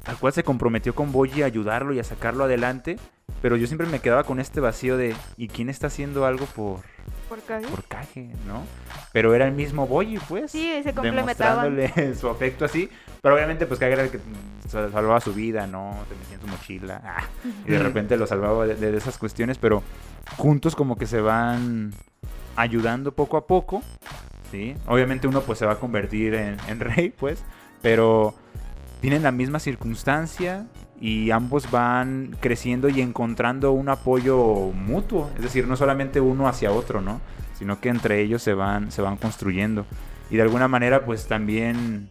[0.06, 2.96] Al cual se comprometió con Boji a ayudarlo y a sacarlo adelante.
[3.42, 5.14] Pero yo siempre me quedaba con este vacío de.
[5.36, 6.80] ¿Y quién está haciendo algo por,
[7.28, 7.68] ¿Por Kage?
[7.68, 8.64] por Kage, ¿no?
[9.12, 10.50] Pero era el mismo Boyi, pues.
[10.50, 11.76] Sí, se complementaban.
[11.76, 12.88] Demostrándole su afecto así.
[13.20, 14.18] Pero obviamente, pues Kage era el que
[14.66, 15.94] sal- salvaba su vida, ¿no?
[16.08, 17.02] Te metía en su mochila.
[17.04, 17.24] ah,
[17.66, 19.58] y de repente lo salvaba de, de esas cuestiones.
[19.58, 19.82] Pero
[20.38, 21.92] juntos, como que se van
[22.56, 23.82] ayudando poco a poco.
[24.50, 24.74] ¿Sí?
[24.86, 27.42] Obviamente, uno, pues se va a convertir en, en rey, pues.
[27.82, 28.34] Pero
[29.00, 30.66] tienen la misma circunstancia
[31.00, 34.36] y ambos van creciendo y encontrando un apoyo
[34.74, 37.20] mutuo, es decir, no solamente uno hacia otro, ¿no?
[37.56, 39.86] Sino que entre ellos se van, se van construyendo.
[40.30, 42.08] Y de alguna manera, pues también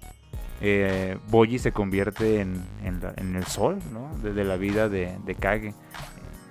[0.61, 4.09] eh, Boyi se convierte en, en la- en el sol, ¿no?
[4.23, 5.73] De, de la vida de, de Kage,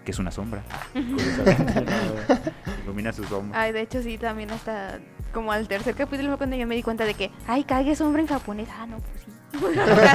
[0.04, 0.62] que es una sombra.
[2.84, 3.60] Ilumina su sombra.
[3.60, 4.98] Ay, de hecho sí, también hasta
[5.32, 8.00] como al tercer capítulo fue cuando yo me di cuenta de que, ay, Kage es
[8.00, 8.68] hombre en japonés.
[8.78, 9.30] Ah, no, pues sí.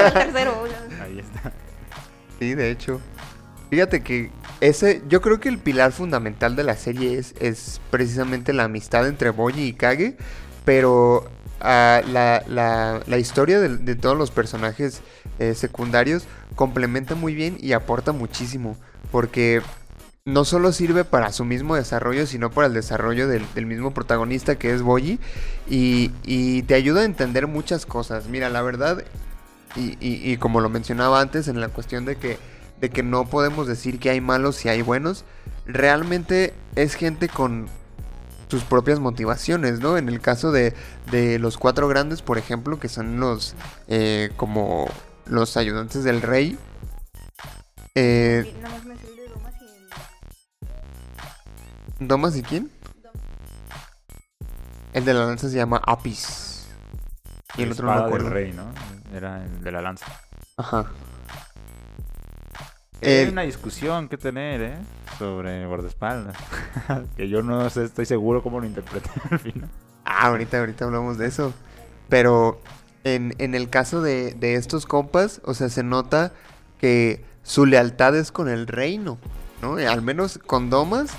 [0.06, 0.64] El tercero.
[1.02, 1.52] Ahí está.
[2.40, 3.00] Sí, de hecho.
[3.70, 8.52] Fíjate que ese, yo creo que el pilar fundamental de la serie es, es precisamente
[8.52, 10.18] la amistad entre Boyi y Kage,
[10.66, 11.30] pero
[11.62, 15.02] ah, la, la- la historia de, de todos los personajes
[15.40, 18.76] eh, secundarios complementa muy bien y aporta muchísimo,
[19.12, 19.62] porque
[20.26, 24.56] no solo sirve para su mismo desarrollo, sino para el desarrollo del, del mismo protagonista
[24.58, 25.20] que es Boyi,
[25.70, 28.28] y, y te ayuda a entender muchas cosas.
[28.28, 29.04] Mira, la verdad,
[29.76, 32.38] y, y- y como lo mencionaba antes, en la cuestión de que,
[32.80, 35.26] de que no podemos decir que hay malos y hay buenos,
[35.66, 37.68] realmente es gente con
[38.48, 39.98] sus propias motivaciones, ¿no?
[39.98, 40.74] En el caso de,
[41.10, 43.56] de los cuatro grandes, por ejemplo, que son los
[43.88, 44.88] eh, como
[45.26, 46.58] los ayudantes del rey.
[47.96, 48.54] Eh,
[52.02, 52.72] ¿Domas y quién?
[54.94, 56.68] El de la lanza se llama Apis.
[57.58, 58.74] Y el La otro no me del rey, ¿no?
[59.16, 60.08] Era el de la lanza.
[60.58, 60.86] Ajá.
[63.04, 64.78] Hay Eh, una discusión que tener, ¿eh?
[65.18, 66.36] Sobre guardaespaldas.
[67.16, 69.70] que yo no sé, estoy seguro cómo lo interpreté al final.
[70.06, 71.54] Ah, ahorita, ahorita hablamos de eso.
[72.10, 72.62] Pero
[73.04, 76.34] en, en el caso de, de estos compas, o sea, se nota
[76.80, 79.20] que su lealtad es con el reino,
[79.62, 79.76] ¿no?
[79.78, 81.12] Al menos con Domas,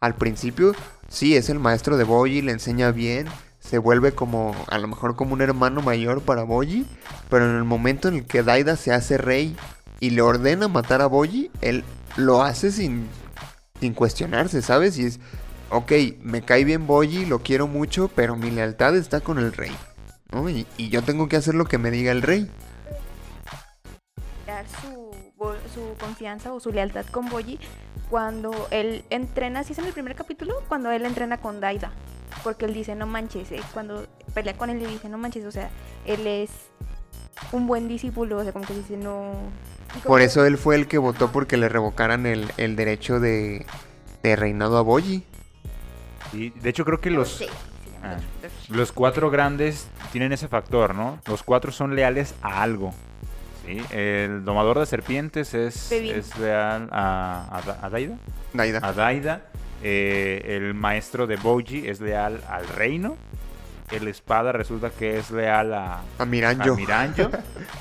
[0.00, 0.74] al principio,
[1.08, 5.14] sí, es el maestro de Boyi, le enseña bien, se vuelve como, a lo mejor
[5.14, 6.86] como un hermano mayor para Boyi,
[7.28, 9.54] pero en el momento en el que Daida se hace rey
[10.00, 11.84] y le ordena matar a Boyi, él
[12.16, 13.08] lo hace sin,
[13.78, 14.98] sin cuestionarse, ¿sabes?
[14.98, 15.20] Y es,
[15.68, 19.76] ok, me cae bien Boyi, lo quiero mucho, pero mi lealtad está con el rey,
[20.32, 20.48] ¿no?
[20.48, 22.50] Y, yo tengo que hacer lo que me diga el rey.
[25.72, 27.58] Su confianza o su lealtad con Boyi
[28.08, 31.92] cuando él entrena, si es en el primer capítulo, cuando él entrena con Daida.
[32.42, 35.50] Porque él dice, no manches, eh, cuando pelea con él le dice, no manches, o
[35.50, 35.70] sea,
[36.06, 36.50] él es
[37.52, 39.32] un buen discípulo, o sea, como que dice, no...
[40.04, 43.66] Por eso él fue el que votó porque le revocaran el, el derecho de,
[44.22, 45.24] de reinado a Boyi.
[46.32, 47.50] Y de hecho creo que los, Sí, sí,
[48.02, 48.16] Ah.
[48.66, 48.72] sí.
[48.72, 51.18] los cuatro grandes tienen ese factor, ¿no?
[51.26, 52.94] Los cuatro son leales a algo.
[53.78, 53.84] ¿Sí?
[53.90, 58.16] El domador de serpientes es, es leal a, a, Da- a Daida.
[58.52, 58.80] Daida.
[58.82, 59.42] A Daida.
[59.82, 63.16] Eh, el maestro de Boji es leal al reino.
[63.90, 66.76] El espada resulta que es leal a, A a Miranjo.
[66.76, 67.30] Miranjo.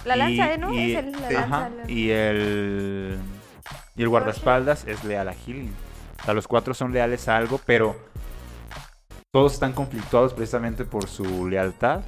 [0.06, 0.58] La lanza, Y- ¿eh?
[0.58, 0.74] ¿no?
[0.74, 1.34] y- es el, la sí.
[1.34, 1.58] lanza.
[1.58, 3.18] Ajá, la- y el
[3.96, 5.74] y el guardaespaldas es leal a Healing.
[6.22, 7.96] O sea, los cuatro son leales a algo, pero
[9.32, 12.02] todos están conflictuados precisamente por su lealtad.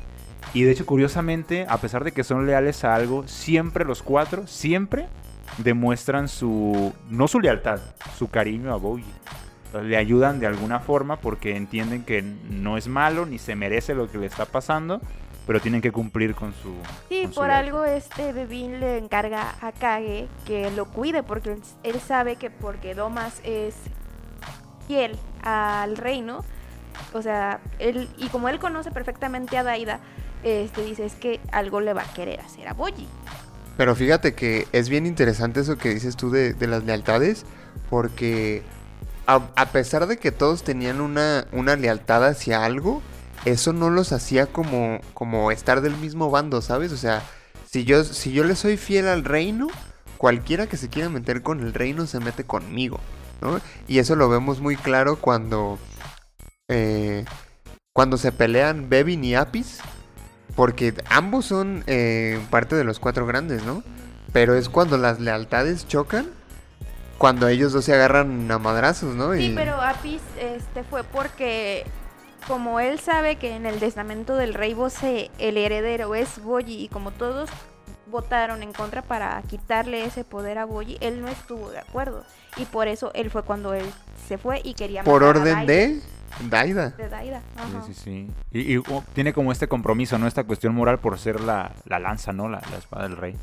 [0.53, 4.47] Y de hecho, curiosamente, a pesar de que son leales a algo, siempre los cuatro,
[4.47, 5.07] siempre
[5.57, 7.79] demuestran su, no su lealtad,
[8.17, 8.79] su cariño a
[9.71, 13.95] sea, le ayudan de alguna forma porque entienden que no es malo ni se merece
[13.95, 14.99] lo que le está pasando,
[15.47, 16.73] pero tienen que cumplir con su...
[17.09, 21.61] Sí, con por algo este Bebín le encarga a Kage que lo cuide porque él,
[21.83, 23.75] él sabe que porque Domas es
[24.87, 26.43] fiel al reino,
[27.13, 29.99] o sea, él y como él conoce perfectamente a Daida,
[30.43, 33.07] este dice es que algo le va a querer hacer a Boji.
[33.77, 37.45] Pero fíjate que es bien interesante eso que dices tú de, las lealtades,
[37.89, 38.63] porque
[39.27, 43.01] a, a pesar de que todos tenían una, una lealtad hacia algo,
[43.45, 46.91] eso no los hacía como, como estar del mismo bando, ¿sabes?
[46.91, 47.23] O sea,
[47.65, 49.67] si yo, si yo le soy fiel al reino,
[50.17, 52.99] cualquiera que se quiera meter con el reino se mete conmigo,
[53.41, 53.59] ¿no?
[53.87, 55.79] Y eso lo vemos muy claro cuando,
[56.67, 57.25] eh,
[57.93, 59.79] cuando se pelean Bevin y Apis,
[60.61, 63.81] porque ambos son eh, parte de los cuatro grandes, ¿no?
[64.31, 66.27] Pero es cuando las lealtades chocan,
[67.17, 69.33] cuando ellos dos se agarran a madrazos, ¿no?
[69.33, 71.83] Sí, Y- pero Apis este fue porque
[72.47, 76.89] como él sabe que en el testamento del rey Bose el heredero es Boyi y
[76.89, 77.49] como todos
[78.05, 82.23] votaron en contra para quitarle ese poder a Boyi, él no estuvo de acuerdo
[82.55, 83.85] y por eso él fue cuando él
[84.27, 86.01] se fue y quería por matar a orden de
[86.49, 86.89] Daida.
[86.91, 87.41] de Daida.
[87.55, 87.83] ajá.
[87.85, 88.27] Sí, sí, sí.
[88.51, 90.27] Y, y, oh, tiene como este compromiso, ¿no?
[90.27, 92.47] Esta cuestión moral por ser la, la lanza, ¿no?
[92.49, 93.35] La, la espada del rey.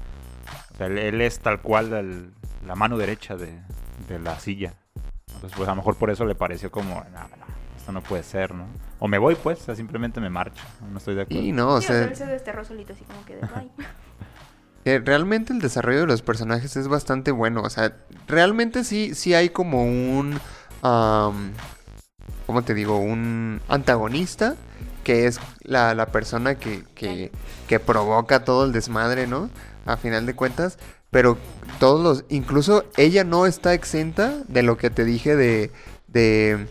[0.74, 2.31] O sea, él, él es tal cual el-
[2.66, 3.59] la mano derecha de,
[4.09, 4.74] de la silla.
[5.35, 7.46] Entonces, pues a lo mejor por eso le pareció como, no, no,
[7.77, 8.66] esto no puede ser, ¿no?
[8.98, 10.62] O me voy, pues, o sea, simplemente me marcho.
[10.90, 11.42] No estoy de acuerdo.
[11.42, 13.70] Y no, o sea, sea, él se desterró solito así como que de bye.
[14.85, 17.62] que realmente el desarrollo de los personajes es bastante bueno.
[17.62, 17.94] O sea,
[18.27, 20.40] realmente sí, sí hay como un.
[22.49, 22.97] ¿Cómo te digo?
[22.99, 24.57] Un antagonista.
[25.05, 27.31] Que es la, la persona que, que,
[27.67, 29.51] que provoca todo el desmadre, ¿no?
[29.87, 30.79] A final de cuentas.
[31.11, 31.37] Pero
[31.79, 32.25] todos los.
[32.31, 35.71] Incluso ella no está exenta de lo que te dije de.
[36.07, 36.67] de.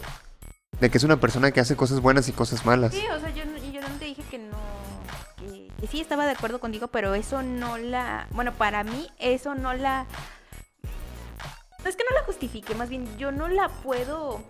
[0.80, 2.94] de que es una persona que hace cosas buenas y cosas malas.
[2.96, 4.58] Sí, o sea, yo, no- yo no te dije que no.
[5.38, 8.28] Que, que sí estaba de acuerdo contigo, pero eso no la.
[8.32, 10.08] Bueno, para mí, eso no la.
[11.84, 14.42] No es que no la justifique, más bien yo no la puedo.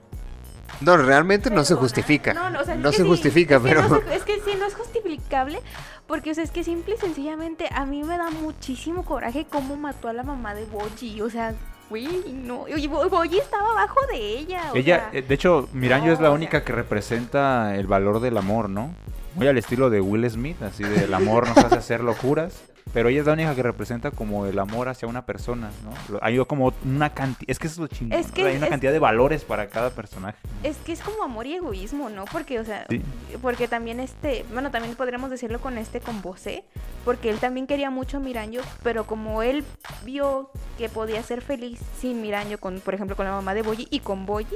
[0.82, 2.34] No, realmente no se justifica.
[2.34, 3.88] No, no, o sea, no se sí, justifica, es que pero.
[3.88, 5.60] no se- es que sí, no es justificable.
[6.08, 9.76] Porque, o sea, es que simple y sencillamente a mí me da muchísimo coraje cómo
[9.76, 11.22] mató a la mamá de Boji.
[11.22, 11.54] O sea,
[11.90, 12.66] güey, no.
[13.10, 14.72] Boji estaba abajo de ella.
[14.72, 17.76] o Ella, sea, eh, de hecho, Miranjo no, es la o única sea- que representa
[17.76, 18.94] el valor del amor, ¿no?
[19.36, 22.62] Muy al estilo de Will Smith, así de el amor nos hace hacer locuras.
[22.94, 26.20] Pero ella es la única que representa como el amor hacia una persona, ¿no?
[26.22, 29.00] Hay como una cantidad, es que eso es lo chingón, Es hay una cantidad de
[29.00, 30.38] valores para cada personaje.
[30.64, 32.26] Es que es como amor y egoísmo, ¿no?
[32.26, 33.02] Porque, o sea, Sí.
[33.42, 36.64] porque también este, bueno, también podríamos decirlo con este, con Bosé,
[37.06, 39.64] porque él también quería mucho a Miranjo, pero como él
[40.06, 43.88] vio que podía ser feliz sin Miranjo, con, por ejemplo, con la mamá de Boyi
[43.92, 44.48] y con Boyi,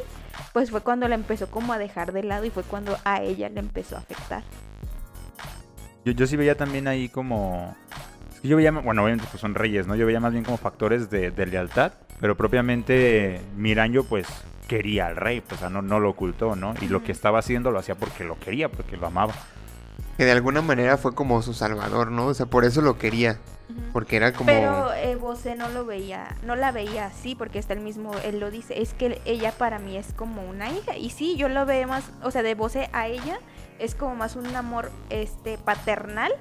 [0.53, 3.49] pues fue cuando la empezó como a dejar de lado y fue cuando a ella
[3.49, 4.43] le empezó a afectar.
[6.03, 7.75] Yo, yo sí veía también ahí como...
[8.43, 9.95] yo veía, bueno, obviamente pues son reyes, ¿no?
[9.95, 14.27] Yo veía más bien como factores de, de lealtad, pero propiamente Miranjo pues
[14.67, 16.73] quería al rey, pues o sea, no, no lo ocultó, ¿no?
[16.81, 19.33] Y lo que estaba haciendo lo hacía porque lo quería, porque lo amaba.
[20.17, 22.27] que de alguna manera fue como su salvador, ¿no?
[22.27, 23.37] O sea, por eso lo quería.
[23.93, 24.47] Porque era como.
[24.47, 28.39] Pero eh, Bosé no lo veía, no la veía así, porque está el mismo, él
[28.39, 30.97] lo dice, es que ella para mí es como una hija.
[30.97, 33.39] Y sí, yo lo veo más, o sea, de Bosé a ella
[33.79, 36.31] es como más un amor este paternal,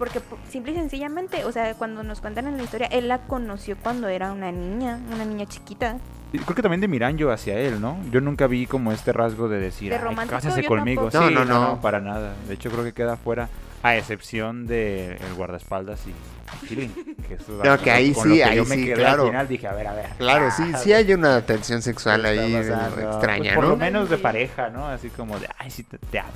[0.00, 3.18] porque po- simple y sencillamente, o sea, cuando nos cuentan en la historia, él la
[3.18, 5.98] conoció cuando era una niña, una niña chiquita.
[6.32, 7.96] Creo que también de Miranjo hacia él, ¿no?
[8.10, 11.10] Yo nunca vi como este rasgo de decir, De "Ay, romántico, cásase yo conmigo.
[11.10, 11.80] Sí, no, no, no.
[11.80, 12.34] para nada.
[12.48, 13.48] De hecho, creo que queda fuera,
[13.82, 16.92] a excepción de el guardaespaldas y Killing.
[17.26, 18.94] Que, eso es No, que ahí con sí, lo que ahí yo me sí, quedé
[18.94, 19.22] claro.
[19.22, 20.06] Al final dije, a ver, a ver.
[20.18, 23.10] Claro, sí, ah, sí hay una tensión sexual ¿qué ahí pasando?
[23.10, 23.70] extraña, Pues por ¿no?
[23.70, 24.86] lo menos de pareja, ¿no?
[24.88, 26.30] Así como de, ay, sí, te, te amo.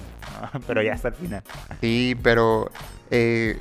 [0.54, 0.60] ¿no?
[0.66, 1.42] Pero ya hasta el final.
[1.80, 2.70] Sí, pero
[3.10, 3.58] eh,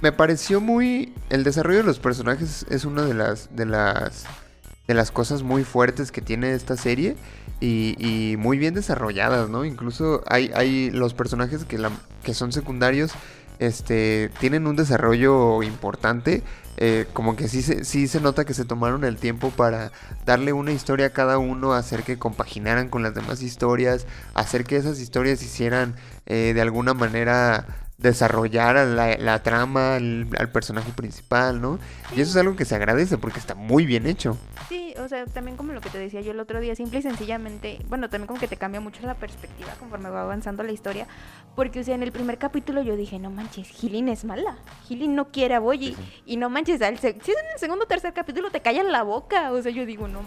[0.00, 4.24] me pareció muy el desarrollo de los personajes es una de las de las
[4.92, 7.16] de las cosas muy fuertes que tiene esta serie
[7.60, 9.64] y, muy bien desarrolladas, ¿no?
[9.64, 13.12] Incluso hay, los personajes que, son secundarios
[13.58, 16.42] este, tienen un desarrollo importante.
[16.78, 19.92] eh, como que sí se, sí se nota que se tomaron el tiempo para
[20.26, 24.76] darle una historia a cada uno, hacer que compaginaran con las demás historias, hacer que
[24.76, 25.94] esas historias hicieran
[26.26, 27.66] eh, de alguna manera
[28.02, 31.78] desarrollar a la, la trama al, al personaje principal, ¿no?
[32.10, 34.36] Y eso es algo que se agradece porque está muy bien hecho.
[34.68, 37.02] Sí, o sea, también como lo que te decía yo el otro día, simple y
[37.02, 41.06] sencillamente, bueno, también como que te cambia mucho la perspectiva conforme va avanzando la historia,
[41.56, 45.14] porque, o sea, en el primer capítulo yo dije, no manches, Gilin es mala, Gilin
[45.14, 46.22] no quiere a Boyi, Sí, sí.
[46.26, 49.02] y no manches, al si es en el segundo o tercer capítulo te callan la
[49.02, 50.20] boca, o sea, yo digo, no,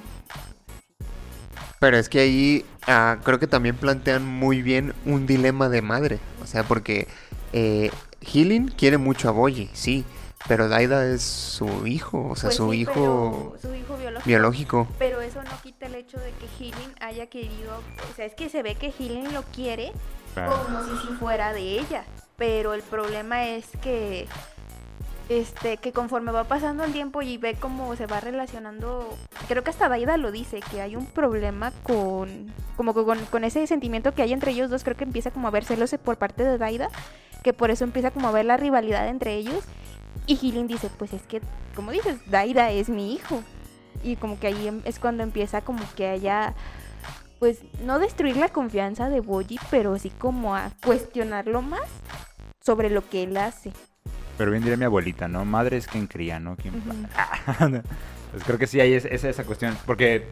[1.80, 6.20] Pero es que ahí ah, creo que también plantean muy bien un dilema de madre.
[6.42, 7.08] O sea, porque
[7.54, 10.04] eh, Healing quiere mucho a Boyi, sí,
[10.48, 14.28] pero Daida es su hijo, o sea, Pues su sí, hijo su hijo biológico.
[14.28, 14.88] biológico.
[15.00, 17.82] Pero eso no quita el hecho de que Healing haya querido,
[18.12, 19.92] o sea, es que se ve que Healing lo quiere
[20.36, 22.06] como si, fuera de ella.
[22.38, 24.28] Pero el problema es que
[25.30, 29.70] este que conforme va pasando el tiempo y ve cómo se va relacionando, creo que
[29.72, 34.14] hasta Daida lo dice, que hay un problema con como que con, con ese sentimiento
[34.14, 36.58] que hay entre ellos dos, creo que empieza como a ver celos por parte de
[36.58, 36.90] Daida,
[37.46, 39.64] que por eso empieza como a ver la rivalidad entre ellos
[40.26, 41.42] y Healing dice, pues es que
[41.76, 43.44] como dices, Daida es mi hijo.
[44.04, 46.56] Y como que ahí em- es cuando empieza como que haya
[47.38, 51.84] pues no destruir la confianza de Boji, pero sí como a cuestionarlo más
[52.62, 53.72] sobre lo que él hace.
[54.40, 55.46] Pero bien diría mi abuelita, ¿no?
[55.46, 56.56] Madre es quien cría, ¿no?
[56.56, 56.74] Quien...
[56.78, 56.90] Ujú.
[58.32, 59.78] pues creo que sí hay es- esa, esa cuestión.
[59.86, 60.26] Porque,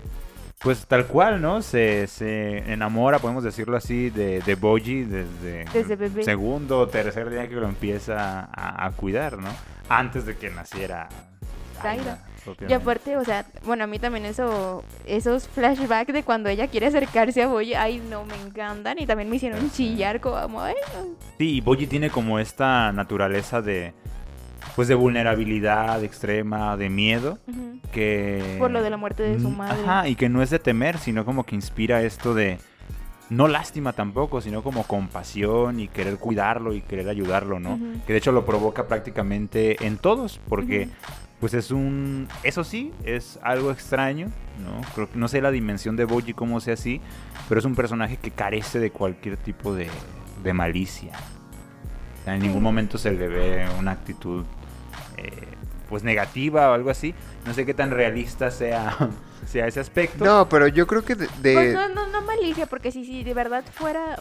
[0.64, 1.62] pues tal cual, ¿no?
[1.62, 6.24] Se, se enamora, podemos decirlo así, de, de Boji desde, Desde bebé.
[6.24, 9.50] segundo o tercer día que lo empieza a, a cuidar, ¿no?
[9.90, 11.10] Antes de que naciera
[11.84, 12.26] Daida.
[12.68, 16.88] Y aparte, o sea, bueno, a mí también eso, esos flashbacks de cuando ella quiere
[16.88, 20.76] acercarse a Boji, ay no, me encantan y también me hicieron chillar como, ay.
[21.38, 23.94] Sí, y Boji tiene como esta naturaleza de,
[24.76, 27.38] pues de vulnerabilidad extrema, de miedo,
[27.92, 28.58] que...
[28.60, 29.84] Por lo de la muerte de su Mm, madre.
[29.84, 32.58] Ajá, y que no es de temer, sino como que inspira esto de,
[33.30, 37.80] no lástima tampoco, sino como compasión y querer cuidarlo y querer ayudarlo, ¿no?
[38.08, 40.90] Que de hecho lo provoca prácticamente en todos, porque...
[41.40, 42.30] Pues es un...
[42.44, 44.28] Eso sí, es algo extraño,
[44.64, 44.80] ¿no?
[44.96, 47.02] Creo no sé la dimensión de Boji cómo sea así,
[47.50, 49.90] pero es un personaje que carece de cualquier tipo de,
[50.42, 51.12] de malicia.
[52.24, 54.46] O sea, en ningún momento se le ve una actitud
[55.18, 55.48] eh,
[55.90, 57.14] pues negativa o algo así.
[57.46, 58.96] No sé qué tan realista sea,
[59.46, 60.24] sea ese aspecto.
[60.24, 63.24] No, pero yo creo que de, de- Pues no, no, no malicia, porque si, si
[63.24, 64.18] de verdad fuera...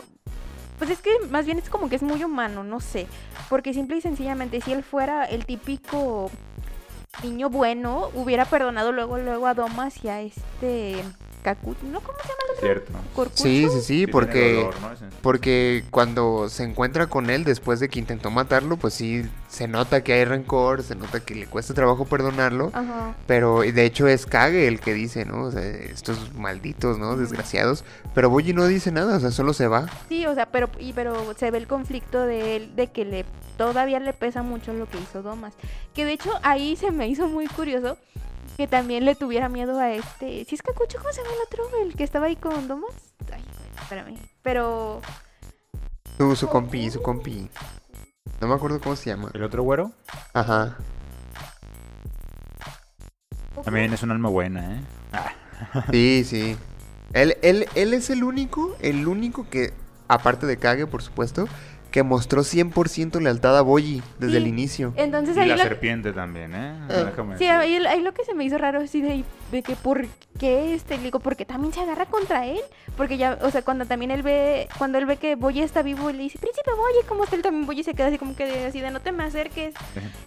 [0.78, 3.06] Pues es que más bien es como que es muy humano, no sé.
[3.48, 6.28] Porque simple y sencillamente, si él fuera el típico
[7.22, 11.04] niño bueno, hubiera perdonado luego, luego a Domas y a este...
[11.42, 12.00] Kakut, ¿no?
[12.00, 12.60] ¿Cómo se llama el otro?
[12.66, 12.92] Cierto.
[13.14, 13.42] Corcucho.
[13.42, 14.54] Sí, sí, sí, porque...
[14.54, 14.92] dolor, ¿no?
[14.92, 19.66] Ese- Porque cuando se encuentra con él después de que intentó matarlo, pues sí, se
[19.68, 22.70] nota que hay rencor, se nota que le cuesta trabajo perdonarlo.
[22.72, 23.14] Ajá.
[23.26, 25.44] Pero de hecho es Kage el que dice, ¿no?
[25.44, 27.16] O sea, estos malditos, ¿no?
[27.16, 27.84] Desgraciados.
[28.14, 29.86] Pero Boji no dice nada, o sea, solo se va.
[30.08, 33.24] Sí, o sea, pero, y, pero se ve el conflicto de él, de que le
[33.56, 35.54] todavía le pesa mucho lo que hizo Domas.
[35.94, 37.98] Que de hecho ahí se me hizo muy curioso
[38.56, 40.44] que también le tuviera miedo a este.
[40.44, 41.64] Si es Cacucho, ¿cómo se llama el otro?
[41.82, 42.92] El que estaba ahí con Domas.
[43.32, 43.44] Ay,
[43.80, 44.16] espérame.
[44.42, 45.00] Pero.
[46.18, 47.48] Su, su compi, su compi.
[48.40, 49.30] No me acuerdo cómo se llama.
[49.34, 49.92] El otro güero
[50.34, 50.76] Ajá.
[53.64, 54.80] también es un alma buena, ¿eh?
[55.12, 55.32] Ah,
[55.90, 56.56] Sí, sí.
[57.12, 59.72] Él, él, él es el único, el único que,
[60.08, 61.46] aparte de Kage, por supuesto,
[61.92, 64.36] que mostró 100% lealtad a Boji desde Sí.
[64.38, 64.92] el inicio.
[64.96, 66.74] Entonces y ahí la lo, serpiente también, ¿eh?
[66.88, 67.04] Ah.
[67.04, 70.06] Déjame Sí, ahí, ahí lo que se me hizo raro así de, de que por
[70.38, 72.60] qué este, le digo, porque también se agarra contra él,
[72.96, 76.08] porque ya, o sea, cuando también él ve, cuando él ve que Boyi está vivo,
[76.08, 77.66] él le dice, príncipe Boyi, ¿cómo está él también?
[77.66, 79.74] Boyi se queda así como que de, así de, no te me acerques.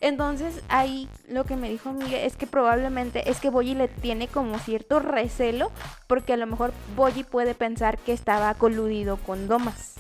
[0.01, 4.27] Entonces ahí lo que me dijo Miguel es que probablemente es que Boyi le tiene
[4.27, 5.71] como cierto recelo,
[6.07, 9.95] porque a lo mejor Boyi puede pensar que estaba coludido con Domas.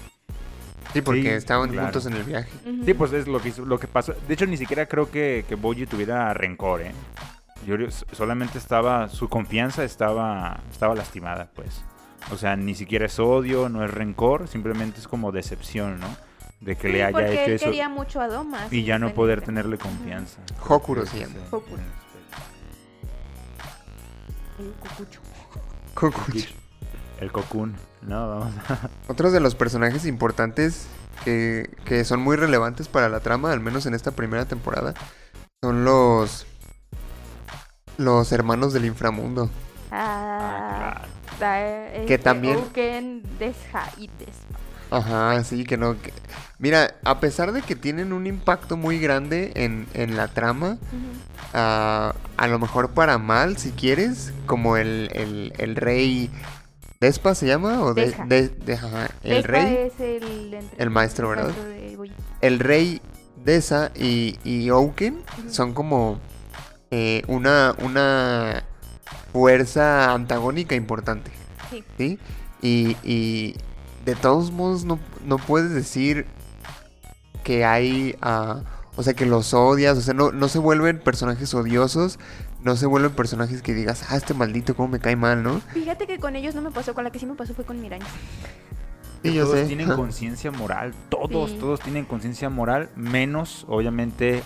[0.95, 1.87] Sí, porque Sí, estaban claro.
[1.87, 2.49] juntos en el viaje.
[2.85, 4.13] Sí, pues es lo que, hizo- lo que pasó.
[4.27, 6.93] De hecho, ni siquiera creo que, que Boji tuviera rencor, ¿eh?
[7.67, 7.75] Yo
[8.13, 11.83] solamente estaba, su confianza estaba, estaba lastimada, pues.
[12.31, 16.07] O sea, ni siquiera es odio, no es rencor, simplemente es como decepción, ¿no?
[16.61, 18.71] De que Sí, le haya hecho él eso quería mucho a Domas.
[18.71, 20.39] y ya no poder tenerle confianza.
[20.69, 21.35] Hokuro se llama.
[21.35, 21.81] Ese- Hokuro.
[21.81, 22.05] ese-
[24.63, 25.19] El cucucho.
[25.93, 26.47] Kokuchi.
[27.19, 27.75] El cocoon,
[28.07, 28.29] ¿no?
[28.39, 28.89] Vamos a...
[29.07, 30.87] Otros de los personajes importantes
[31.23, 34.93] que, que son muy relevantes para la trama, al menos en esta primera temporada,
[35.63, 36.45] son los
[37.97, 39.49] los hermanos del inframundo.
[39.91, 41.07] Ah, Ah,
[41.39, 42.57] da- Que también-.
[44.91, 45.99] Ajá, sí, que no.
[46.01, 46.13] que-
[46.59, 50.77] Mira, a pesar de que tienen un impacto muy grande en, en la trama,
[51.53, 56.29] ah, a lo mejor para mal, si quieres, como el, el, el rey
[56.99, 58.25] Despa se llama, o de, Desha.
[58.25, 61.43] de- de- ajá, el Despa rey, es el, entre- el maestro, ¿verdad?
[61.45, 62.11] maestro de Boyi.
[62.41, 63.01] el rey
[63.43, 65.49] Desa y, y Ouken Ujú.
[65.53, 66.19] son como
[66.91, 68.63] eh, una, una
[69.31, 71.31] fuerza antagónica importante.
[71.69, 71.83] Sí.
[71.97, 72.19] ¿sí?
[72.61, 73.55] Y, y
[74.05, 76.25] de todos modos no, no puedes decir
[77.43, 78.61] que hay, ah,
[78.95, 82.17] o sea, que los odias, o sea, no, no se vuelven personajes odiosos,
[82.65, 85.61] no se vuelven personajes que digas, ah, este maldito cómo me cae mal, ¿no?
[85.73, 87.77] Fíjate que con ellos no me pasó, con la que sí me pasó fue con.
[89.23, 89.65] Sí, yo todos sé.
[89.65, 91.57] tienen conciencia moral, todos, Sí.
[91.59, 94.41] todos tienen conciencia moral, menos obviamente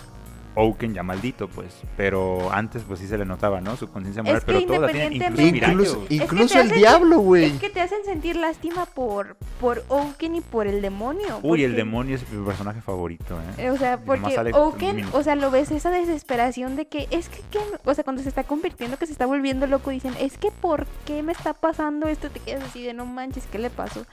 [0.62, 1.74] Oaken ya maldito, pues.
[1.97, 3.76] Pero antes pues sí se le notaba, ¿no?
[3.78, 6.05] Su conciencia moral, Es que pero tienen, incluso.
[6.10, 7.45] Incluso, Es que el hacen- diablo, güey.
[7.45, 11.39] Es que te hacen sentir lástima por, por Oaken y por el demonio.
[11.43, 13.66] Uy, el demonio es mi personaje favorito, ¿eh?
[13.66, 17.41] Eh, O sea, porque Oaken, o sea, lo ves esa desesperación de que es que,
[17.51, 17.60] ¿qué?
[17.86, 20.86] o sea, cuando se está convirtiendo, que se está volviendo loco, dicen, es que ¿por
[21.05, 22.30] qué me está pasando esto?
[22.30, 24.05] Te quedas así de no manches, ¿qué le pasó?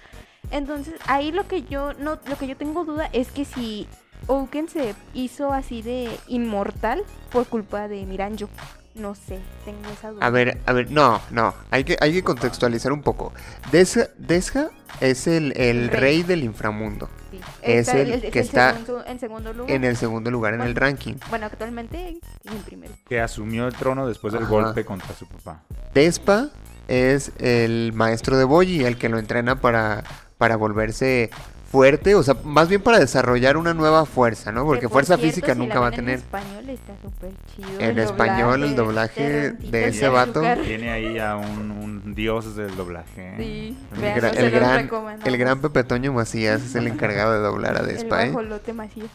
[0.50, 3.88] Entonces, ahí lo que yo no, lo que yo tengo duda es que si
[4.26, 8.48] Oaken se hizo así de inmortal por culpa de Miranjo.
[8.94, 10.24] No sé, tengo esa duda.
[10.24, 13.30] A ver, a ver, no, no, hay que, hay que contextualizar un poco.
[13.70, 14.70] Desha, Desha
[15.02, 16.00] es el, el Rey.
[16.00, 17.38] rey del inframundo, Sí.
[17.60, 19.70] es Está- el que está segundo- en segundo lugar.
[19.70, 21.16] en el segundo lugar en el ranking.
[21.28, 22.94] Bueno, actualmente en primero.
[23.06, 24.50] Que asumió el trono después del Ajá.
[24.50, 25.60] golpe contra su papá.
[25.92, 26.48] Despa
[26.88, 30.04] es el maestro de Boyi, el que lo entrena para,
[30.38, 31.28] para volverse
[31.70, 34.64] fuerte, o sea, más bien para desarrollar una nueva fuerza, ¿no?
[34.64, 36.14] Porque Que, por fuerza cierto, física si nunca la va a tener.
[36.14, 37.80] En español está súper chido.
[37.80, 40.42] En el español, el doblaje de ese vato.
[40.64, 43.34] Tiene ahí a un, un dios del doblaje.
[43.38, 44.90] Sí, El, el gran,
[45.24, 48.30] el Pepe Toño Macías es el encargado de doblar a El Despa, ¿eh?
[48.30, 49.10] guajolote Macías.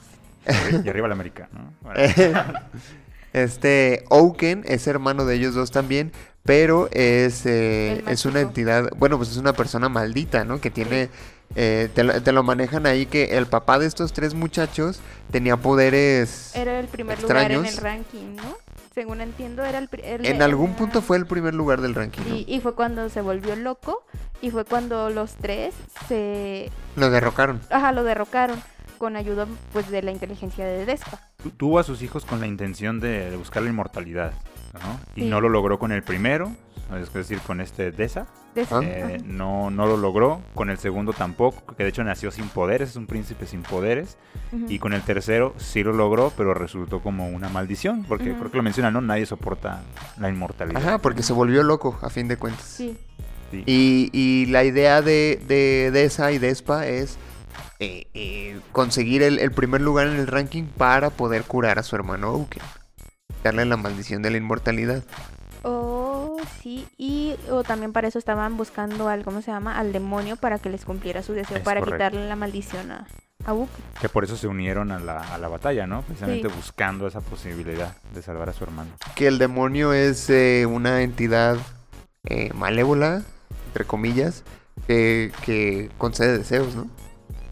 [0.83, 1.73] Y arriba el América, ¿no?
[1.81, 1.99] Bueno.
[3.33, 6.11] Este, Oaken es hermano de ellos dos también,
[6.43, 10.59] pero es, eh, El es una entidad, bueno, pues es una persona maldita, ¿no?
[10.59, 11.09] Que tiene,
[11.55, 14.99] eh, te, lo, te lo manejan ahí que el papá de estos tres muchachos
[15.31, 16.55] tenía poderes...
[16.55, 18.55] Era el primer lugar en el ranking, ¿no?
[18.93, 19.89] Según entiendo, era el...
[20.03, 22.35] el- En algún era- punto fue el primer lugar del ranking, ¿no?
[22.35, 24.03] Y, y fue cuando se volvió loco
[24.41, 25.73] y fue cuando los tres
[26.07, 26.69] se...
[26.95, 27.61] Lo derrocaron.
[27.69, 28.61] Ajá, lo derrocaron
[28.97, 31.19] con ayuda pues de la inteligencia de Despa.
[31.41, 34.33] Tu- Tuvo a sus hijos con la intención de, buscar la inmortalidad,
[34.73, 34.99] ¿no?
[35.15, 35.27] Y Sí.
[35.29, 36.51] no lo logró con el primero,
[36.99, 38.27] es decir, con este Deza.
[38.69, 38.81] Ah.
[38.83, 40.41] Eh, no, no lo logró.
[40.53, 44.17] Con el segundo tampoco, que de hecho nació sin poderes, es un príncipe sin poderes.
[44.67, 48.39] Y con el tercero sí lo logró, pero resultó como una maldición, porque Ujú.
[48.39, 48.99] creo que lo menciona, ¿no?
[49.01, 49.81] Nadie soporta
[50.17, 50.81] la inmortalidad.
[50.81, 52.65] Ajá, porque se volvió loco, a fin de cuentas.
[52.65, 52.97] Sí.
[53.51, 53.63] Sí.
[53.65, 57.17] Y, y la idea de, de, de esa y de Espa es
[57.79, 61.95] eh, eh, conseguir el, el primer lugar en el ranking para poder curar a su
[61.95, 62.63] hermano Oaken.
[63.43, 65.03] Darle la maldición de la inmortalidad.
[65.63, 65.90] Oh,
[66.61, 66.87] sí.
[66.97, 69.77] Y o también para eso estaban buscando al, ¿cómo se llama?
[69.77, 71.97] Al demonio para que les cumpliera su deseo, Es para correcto.
[71.97, 73.07] quitarle la maldición a,
[73.45, 73.71] a Uke.
[73.99, 76.01] Que por eso se unieron a la, a la batalla, ¿no?
[76.03, 76.55] Precisamente Sí.
[76.55, 78.91] buscando esa posibilidad de salvar a su hermano.
[79.15, 81.57] Que el demonio es eh, una entidad
[82.25, 83.23] eh, malévola,
[83.67, 84.43] entre comillas,
[84.87, 86.83] que, que concede deseos, ¿no?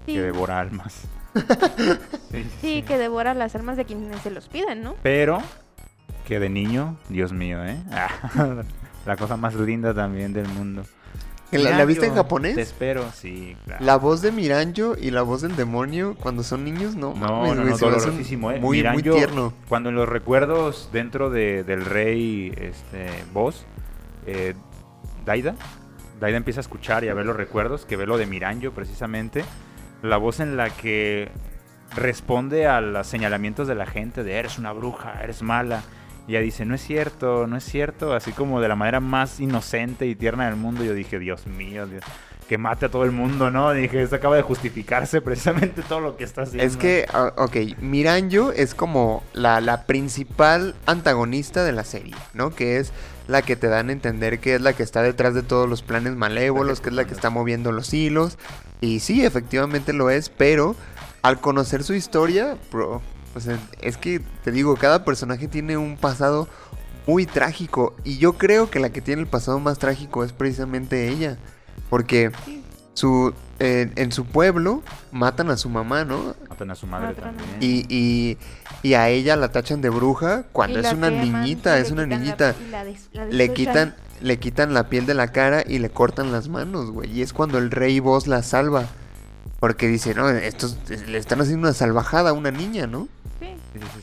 [0.06, 1.02] Sí, Que devora almas.
[2.32, 4.96] sí, sí, que devora las almas de quienes se los piden, ¿no?
[5.04, 5.42] Pero
[6.26, 7.78] que de niño, Dios mío, ¿eh?
[9.06, 10.84] la cosa más linda también del mundo.
[11.52, 12.56] ¿La, la viste en japonés?
[12.56, 13.84] Te espero, sí, claro.
[13.84, 17.72] La voz de Miranjo y la voz del demonio cuando son niños, no, No, me
[17.72, 18.60] dolorosísimo, ¿eh?
[18.60, 19.54] Muy, muy tierno.
[19.68, 23.66] Cuando en los recuerdos dentro de, del rey este, Boss,
[24.28, 24.54] eh,
[25.26, 25.56] Daida,
[26.20, 29.44] Daida empieza a escuchar y a ver los recuerdos, que ve lo de Miranjo precisamente,
[30.04, 31.32] la voz en la que
[31.96, 35.82] responde a los señalamientos de la gente de eres una bruja, eres mala.
[36.30, 39.40] Y ella dice, no es cierto, no es cierto, así como de la manera más
[39.40, 40.84] inocente y tierna del mundo.
[40.84, 42.04] Yo dije, Dios mío, Dios,
[42.48, 43.72] que mate a todo el mundo, ¿no?
[43.72, 46.64] Dije, esto acaba de justificarse precisamente todo lo que está haciendo.
[46.64, 52.52] Es que, ah, ok, Miranjo es como la, la principal antagonista de la serie, ¿no?
[52.52, 52.94] Que es
[53.28, 55.82] la que te dan a entender que es la que está detrás de todos los
[55.82, 58.38] planes malévolos, que es la que está moviendo los hilos.
[58.82, 60.76] Y sí, efectivamente lo es, pero
[61.24, 63.02] al conocer su historia, bro,
[63.34, 66.48] pues es- es que, te digo, cada personaje tiene un pasado
[67.08, 67.96] muy trágico.
[68.04, 71.38] Y yo creo que la que tiene el pasado más trágico es precisamente ella.
[71.90, 72.32] Porque
[72.94, 76.36] su, eh, en su pueblo matan a su mamá, ¿no?
[76.50, 77.50] Matan a su madre también.
[77.62, 78.38] Y, y,
[78.84, 82.56] y a ella la tachan de bruja cuando es una queman, niñita, es una niñita.
[82.72, 86.32] la des- la Le quitan, le quitan la piel de la cara y le cortan
[86.32, 87.10] las manos, güey.
[87.12, 88.86] Y es cuando el rey Boss la salva.
[89.60, 90.78] Porque dice, no, estos
[91.08, 93.10] le están haciendo una salvajada a una niña, ¿no?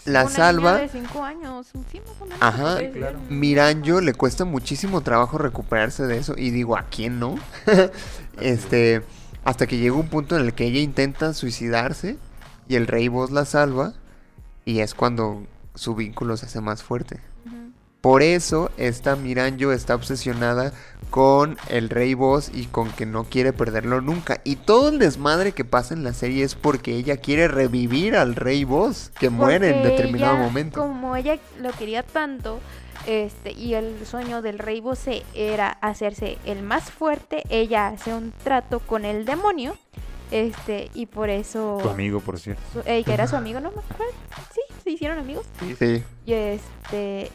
[0.05, 0.77] La Una niña salva.
[0.79, 2.79] de cinco años, sí, más o menos, Ajá.
[2.93, 3.19] Claro.
[3.29, 6.35] Miranjo le cuesta muchísimo trabajo recuperarse de eso.
[6.37, 7.37] Y digo, ¿a quién no?
[8.41, 9.03] este,
[9.45, 12.17] hasta que llega un punto en el que ella intenta suicidarse
[12.69, 13.95] y el rey Boss la salva.
[14.65, 15.45] Y es cuando
[15.75, 17.21] su vínculo se hace más fuerte.
[18.07, 20.73] Por eso esta Miranjo está obsesionada
[21.11, 24.41] con el Rey Boss y con que no quiere perderlo nunca.
[24.45, 28.37] Y todo el desmadre que pasa en la serie es porque ella quiere revivir al
[28.37, 30.81] Rey Boss, que muere en determinado ella, momento.
[30.81, 32.61] Como ella lo quería tanto,
[33.09, 37.43] Este, y el sueño del rey Bosé era hacerse el más fuerte.
[37.51, 39.77] Ella hace un trato con el demonio.
[40.31, 41.79] Este, y por eso.
[41.83, 42.63] Tu amigo, por cierto.
[42.73, 43.71] su- eh, que era su amigo, ¿no?
[44.53, 45.47] Sí, se hicieron amigos.
[45.79, 46.05] Sí.
[46.25, 47.31] Y este.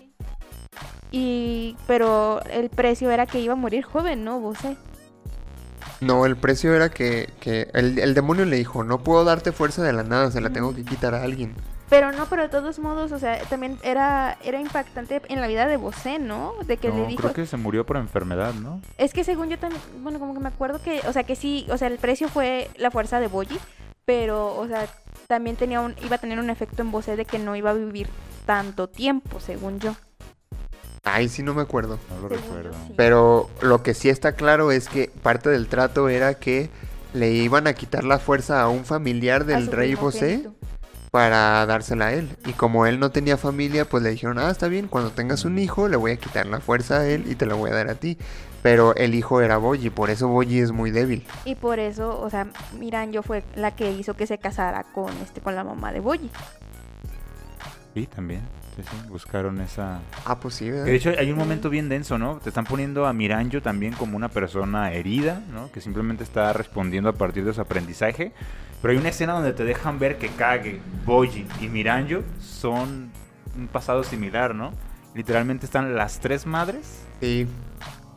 [1.11, 1.75] Y.
[1.87, 4.53] Pero el precio era que iba a morir joven, ¿no?
[5.99, 9.83] No, el precio era que, que el, el demonio le dijo, no puedo darte fuerza
[9.83, 11.53] de la nada, se la tengo que quitar a alguien.
[11.89, 15.67] Pero no, pero de todos modos, o sea, también era, era impactante en la vida
[15.67, 16.53] de Bosé, ¿no?
[16.65, 17.21] De que No, le dijo.
[17.21, 18.81] creo que se murió por enfermedad, ¿no?
[18.97, 21.67] Es que según yo también, bueno, como que me acuerdo que, o sea, que sí,
[21.69, 23.59] o sea, el precio fue la fuerza de Boyi,
[24.05, 24.87] pero, o sea,
[25.27, 27.73] también tenía un, iba a tener un efecto en Bosé de que no iba a
[27.73, 28.07] vivir
[28.45, 29.93] tanto tiempo, según yo.
[31.03, 31.97] Ay, sí, no me acuerdo.
[32.09, 32.71] No lo yo, recuerdo.
[32.95, 36.69] Pero lo que sí está claro es que parte del trato era que
[37.13, 40.53] le iban a quitar la fuerza a un familiar del rey Bosé primogénito.
[41.09, 42.29] para dársela a él.
[42.45, 45.57] Y como él no tenía familia, pues le dijeron, ah, está bien, cuando tengas un
[45.57, 47.89] hijo le voy a quitar la fuerza a él y te la voy a dar
[47.89, 48.17] a ti.
[48.61, 51.25] Pero el hijo era Boyi, por eso Boyi es muy débil.
[51.45, 52.47] Y por eso, o sea,
[52.79, 56.29] Miranjo fue la que hizo que se casara con este con la mamá de Boyi.
[57.95, 58.60] Sí, también.
[58.75, 59.99] Sí, sí, buscaron esa...
[60.25, 60.85] Ah, pues sí, ¿verdad?
[60.85, 62.37] De hecho hay un momento bien denso, ¿no?
[62.37, 65.69] Te están poniendo a Miranjo también como una persona herida, ¿no?
[65.71, 68.31] Que simplemente está respondiendo a partir de su aprendizaje.
[68.81, 73.11] Pero hay una escena donde te dejan ver que Kage, Boji y Miranjo son
[73.57, 74.71] un pasado similar, ¿no?
[75.13, 77.45] Literalmente están las tres madres Sí,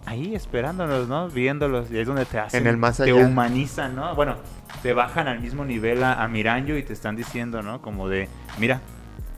[0.07, 1.29] ahí esperándolos, ¿no?
[1.29, 1.91] Viéndolos.
[1.91, 2.63] Y ahí es donde te hacen...
[2.63, 3.17] En el más Te allá.
[3.17, 4.15] humanizan, ¿no?
[4.15, 4.37] Bueno,
[4.83, 7.83] te bajan al mismo nivel a, a Miranjo y te están diciendo, ¿no?
[7.83, 8.29] Como de,
[8.59, 8.81] mira,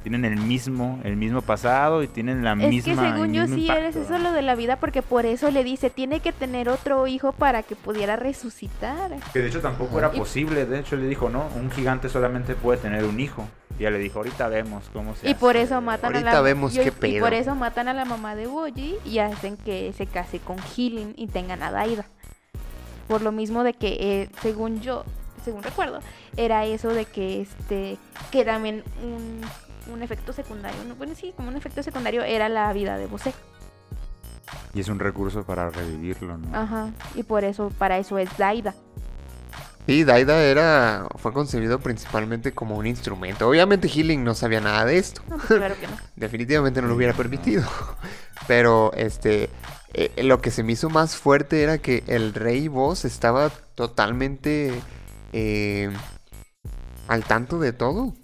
[0.09, 2.95] tienen el mismo, el mismo pasado y tienen la Es misma...
[3.03, 5.65] que según yo sí impacto, eres eso lo de la vida porque por eso le
[5.65, 9.11] dice, tiene que tener otro hijo para que pudiera resucitar.
[9.33, 10.65] Que de hecho tampoco era Y- posible.
[10.65, 13.49] De hecho le dijo, no, un gigante solamente puede tener un hijo.
[13.79, 15.63] Y ella le dijo, ahorita vemos cómo se Y por hace".
[15.65, 17.25] eso matan a la vemos y- qué y pedo.
[17.25, 21.15] por eso matan a la mamá de Boji y hacen que se case con Healing
[21.17, 22.07] y tengan a Daida.
[23.09, 25.05] Por lo mismo de que eh, según yo,
[25.45, 25.99] según recuerdo,
[26.37, 27.99] era eso de que este
[28.31, 29.41] que también un,
[29.93, 30.95] un efecto secundario, ¿no?
[30.95, 33.34] bueno sí, como un efecto secundario era la vida de Bosé.
[34.74, 36.57] Y es un recurso para revivirlo, ¿no?
[36.57, 36.91] Ajá.
[37.14, 38.74] Y por eso para eso es Daida.
[39.87, 43.49] Sí, Daida era, fue concebido principalmente como un instrumento.
[43.49, 45.22] Obviamente Healing no sabía nada de esto.
[45.28, 45.97] No, pues, claro que no.
[46.16, 47.64] Definitivamente no lo hubiera permitido.
[48.49, 49.49] Pero este,
[49.95, 54.72] eh, lo que se me hizo más fuerte era que el rey Boss estaba totalmente
[55.32, 55.91] eh,
[57.07, 58.14] al tanto de todo.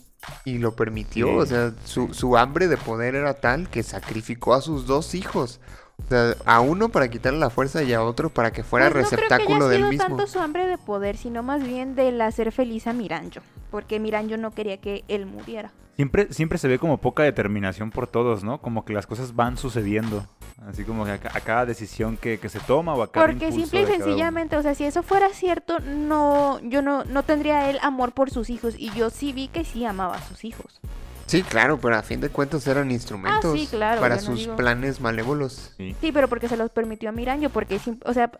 [0.45, 1.27] Y lo permitió.
[1.27, 1.35] Sí.
[1.37, 5.61] O sea, su, su hambre de poder era tal que sacrificó a sus dos hijos.
[6.05, 9.05] O sea, a uno para quitarle la fuerza y a otro para que fuera Pues
[9.05, 10.17] no creo que receptáculo haya del sido mismo.
[10.17, 13.41] tanto su hambre de poder, sino más bien del hacer feliz a Miranjo.
[13.71, 15.73] Porque Miranjo no quería que él muriera.
[15.97, 18.61] Siempre, siempre se ve como poca determinación por todos, ¿no?
[18.61, 20.27] Como que las cosas van sucediendo.
[20.69, 23.27] Así como que a, ca- a cada decisión que, que se toma o a cada
[23.27, 27.23] Porque impulso simple y sencillamente, o sea, si eso fuera cierto, no, yo no, no
[27.25, 28.75] tendría él amor por sus hijos.
[28.79, 30.81] Y yo sí vi que sí amaba a sus hijos.
[31.27, 35.01] Sí, claro, pero a fin de cuentas eran instrumentos Ah, claro, para sus digo- planes
[35.01, 35.73] malévolos.
[35.77, 35.97] Sí.
[36.01, 38.31] Sí, pero porque se los permitió a Miranjo, porque, o sea,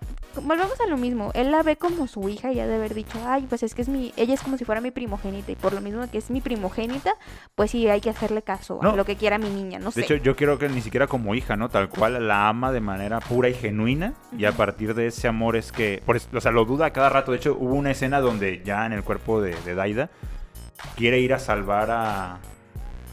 [0.43, 1.31] volvemos a lo mismo.
[1.35, 3.83] Él la ve como su hija y ha de haber dicho, ay, pues es que
[3.83, 5.53] es mi, ella es como si fuera mi primogénita.
[5.53, 7.15] Y por lo mismo que es mi primogénita,
[7.55, 10.01] pues sí, hay que hacerle caso a lo que quiera mi niña, no sé.
[10.01, 11.69] De hecho, yo quiero que ni siquiera como hija, ¿no?
[11.71, 14.15] Tal cual la ama de manera pura y genuina.
[14.37, 16.03] Y a partir de ese amor es que.
[16.05, 17.31] Por, o sea, lo duda a cada rato.
[17.33, 20.11] De hecho, hubo una escena donde ya en el cuerpo de, de Daida
[20.97, 22.39] quiere ir a salvar a.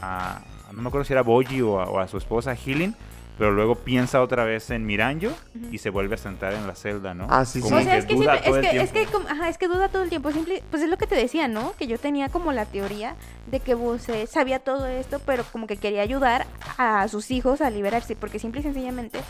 [0.02, 0.40] a-
[0.72, 2.94] no me acuerdo si era Boji o a, o a su esposa Healing.
[3.38, 5.30] Pero luego piensa otra vez en Miranjo
[5.72, 7.26] y se vuelve a sentar en la celda, ¿no?
[7.30, 7.82] Ah, sí, Como sí.
[7.82, 9.12] O sea, es que, duda siempre- todo es, el que, es que, tiempo.
[9.12, 10.30] como- ajá, es que duda todo el tiempo.
[10.30, 11.72] Simple, pues es lo que te decía, ¿no?
[11.78, 13.14] Que yo tenía como la teoría
[13.50, 16.46] de que Buse sabía todo esto, pero como que quería ayudar
[16.76, 18.14] a sus hijos a liberarse.
[18.14, 19.20] Porque simple y sencillamente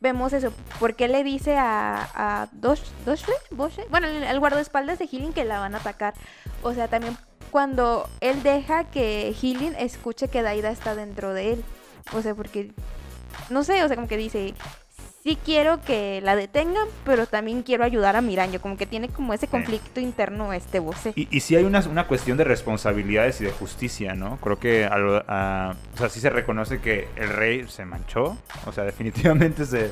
[0.00, 0.52] vemos eso.
[0.78, 3.34] Porque le dice a, a Dosh, Doshle?
[3.50, 3.84] Boshe?
[3.90, 6.14] Bueno, al, al guardaespaldas de Healing que la van a atacar.
[6.62, 7.16] O sea, también
[7.50, 11.64] cuando él deja que Healing escuche que Daida está dentro de él.
[12.12, 12.72] O sea, porque,
[13.50, 14.54] no sé, o sea, como que dice,
[15.22, 18.60] sí quiero que la detengan, pero también quiero ayudar a Miranjo.
[18.60, 21.12] Como que tiene como ese conflicto interno este Bose.
[21.16, 24.38] Y, y sí hay una, una cuestión de responsabilidades y de justicia, ¿no?
[24.38, 28.36] Creo que a lo- a- o sea, sí se reconoce que el rey se manchó.
[28.66, 29.90] O sea, definitivamente se,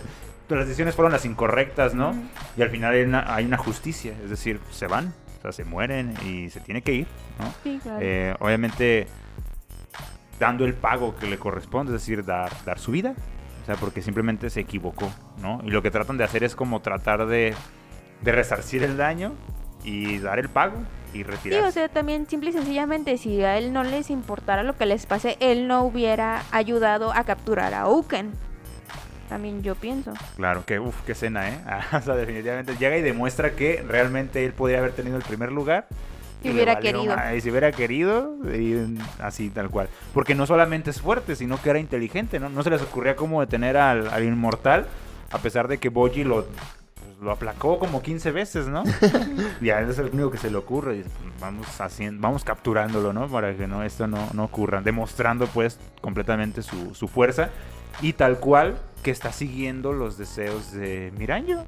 [0.49, 2.15] las decisiones fueron las incorrectas, ¿no?
[2.57, 5.65] Y al final hay una, hay una justicia, es decir, se van, o sea, se
[5.65, 7.07] mueren y se tiene que ir,
[7.39, 7.53] ¿no?
[7.63, 7.99] Sí, claro.
[8.01, 9.07] Eh, obviamente
[10.41, 13.15] dando el pago que le corresponde, es decir, dar, dar su vida.
[13.69, 15.13] Sea, porque simplemente se equivocó,
[15.43, 15.61] ¿no?
[15.63, 17.55] Y lo que tratan de hacer es como tratar de,
[18.23, 19.35] de resarcir el daño
[19.85, 20.79] y dar el pago
[21.13, 21.69] y Sí, retirarse.
[21.69, 25.05] o sea, también simple y sencillamente, si a él no les importara lo que les
[25.05, 28.33] pase, él no hubiera ayudado a capturar a Uken.
[29.29, 30.15] También yo pienso.
[30.37, 31.59] Claro, que uff, qué escena, ¿eh?
[31.93, 35.89] o sea, definitivamente llega y demuestra que realmente él podría haber tenido el primer lugar.
[36.43, 37.17] Si hubiera valió querido.
[37.17, 39.89] ma- Y si hubiera querido, y así tal cual.
[40.15, 42.49] Porque no solamente es fuerte, sino que era inteligente, ¿no?
[42.49, 44.87] No se les ocurría cómo detener al, al inmortal,
[45.31, 46.57] a pesar de que Boji lo, pues,
[47.21, 48.85] lo aplacó como 15 veces, ¿no?
[49.61, 50.99] y a él es el único que se le ocurre.
[50.99, 53.27] Y "Pues, vamos haciendo, vamos capturándolo, ¿no?
[53.29, 54.81] Para que no esto no, no ocurra.
[54.81, 57.51] Demostrando pues completamente su, su fuerza.
[58.01, 61.65] Y tal cual que está siguiendo los deseos de Miranjo.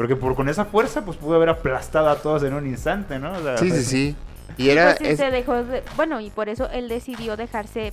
[0.00, 3.32] Porque por, con esa fuerza pues pudo haber aplastado a todos en un instante, ¿no?
[3.32, 4.16] O sea, Sí, sí, pues, sí.
[4.56, 4.96] Y Y era...
[4.96, 7.92] pues es- se dejó de- bueno, y por eso él decidió dejarse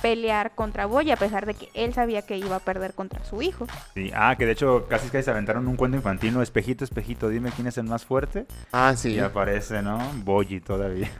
[0.00, 3.42] pelear contra Boy a pesar de que él sabía que iba a perder contra su
[3.42, 3.66] hijo.
[3.94, 6.40] Sí, Ah, que de hecho casi casi se aventaron un cuento infantil, ¿no?
[6.40, 8.46] Espejito, espejito, dime quién es el más fuerte.
[8.70, 9.14] Ah, sí.
[9.14, 9.98] Y aparece, ¿no?
[10.24, 11.10] Boyi todavía.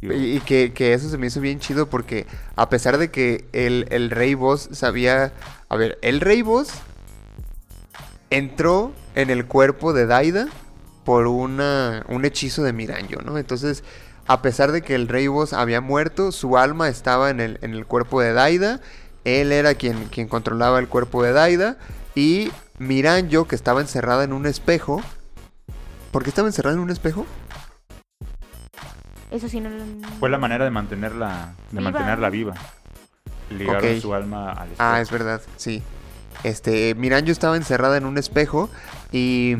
[0.00, 3.10] Y- Y, y que, que eso se me hizo bien chido porque a pesar de
[3.10, 5.32] que el, el rey boss sabía...
[5.68, 6.70] A ver, el rey boss
[8.30, 10.48] entró en el cuerpo de Daida
[11.04, 13.38] por una, un hechizo de Miranjo, ¿no?
[13.38, 13.84] Entonces,
[14.26, 17.74] a pesar de que el rey boss había muerto, su alma estaba en el, en
[17.74, 18.80] el cuerpo de Daida.
[19.24, 21.76] Él era quien, quien controlaba el cuerpo de Daida.
[22.14, 25.02] Y Miranjo, que estaba encerrada en un espejo...
[26.10, 27.26] ¿Por qué estaba encerrada en un espejo?
[29.32, 29.82] Eso sí no lo...
[30.20, 31.90] Fue la manera de mantenerla, de Viva.
[31.90, 32.54] mantenerla viva.
[33.50, 34.76] Ligaron su alma al espejo.
[34.78, 35.82] Ah, es verdad, sí.
[36.42, 38.68] Este, Miranjo estaba encerrada en un espejo
[39.12, 39.56] y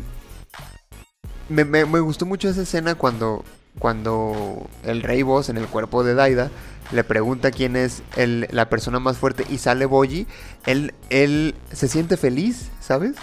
[1.48, 3.44] me, gustó mucho esa escena cuando,
[3.78, 6.50] cuando el rey boss en el cuerpo de Daida
[6.92, 10.26] le pregunta quién es la persona más fuerte y sale Boji.
[10.66, 13.16] Él, él se siente feliz, ¿sabes?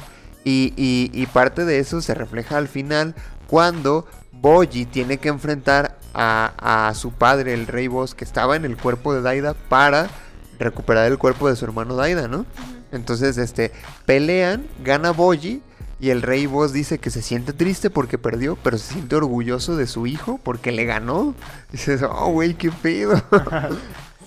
[0.44, 3.14] Y, y- y parte de eso se refleja al final
[3.48, 8.66] cuando Boji tiene que enfrentar a, a su padre, el rey boss, que estaba en
[8.66, 10.10] el cuerpo de Daida para
[10.58, 12.46] recuperar el cuerpo de su hermano Daida, ¿no?
[12.92, 13.72] Entonces, este,
[14.06, 15.62] pelean, gana Boji
[16.00, 19.76] y el rey boss dice que se siente triste porque perdió, pero se siente orgulloso
[19.76, 21.36] de su hijo porque le ganó.
[21.72, 23.22] Dices, oh, güey, qué pedo.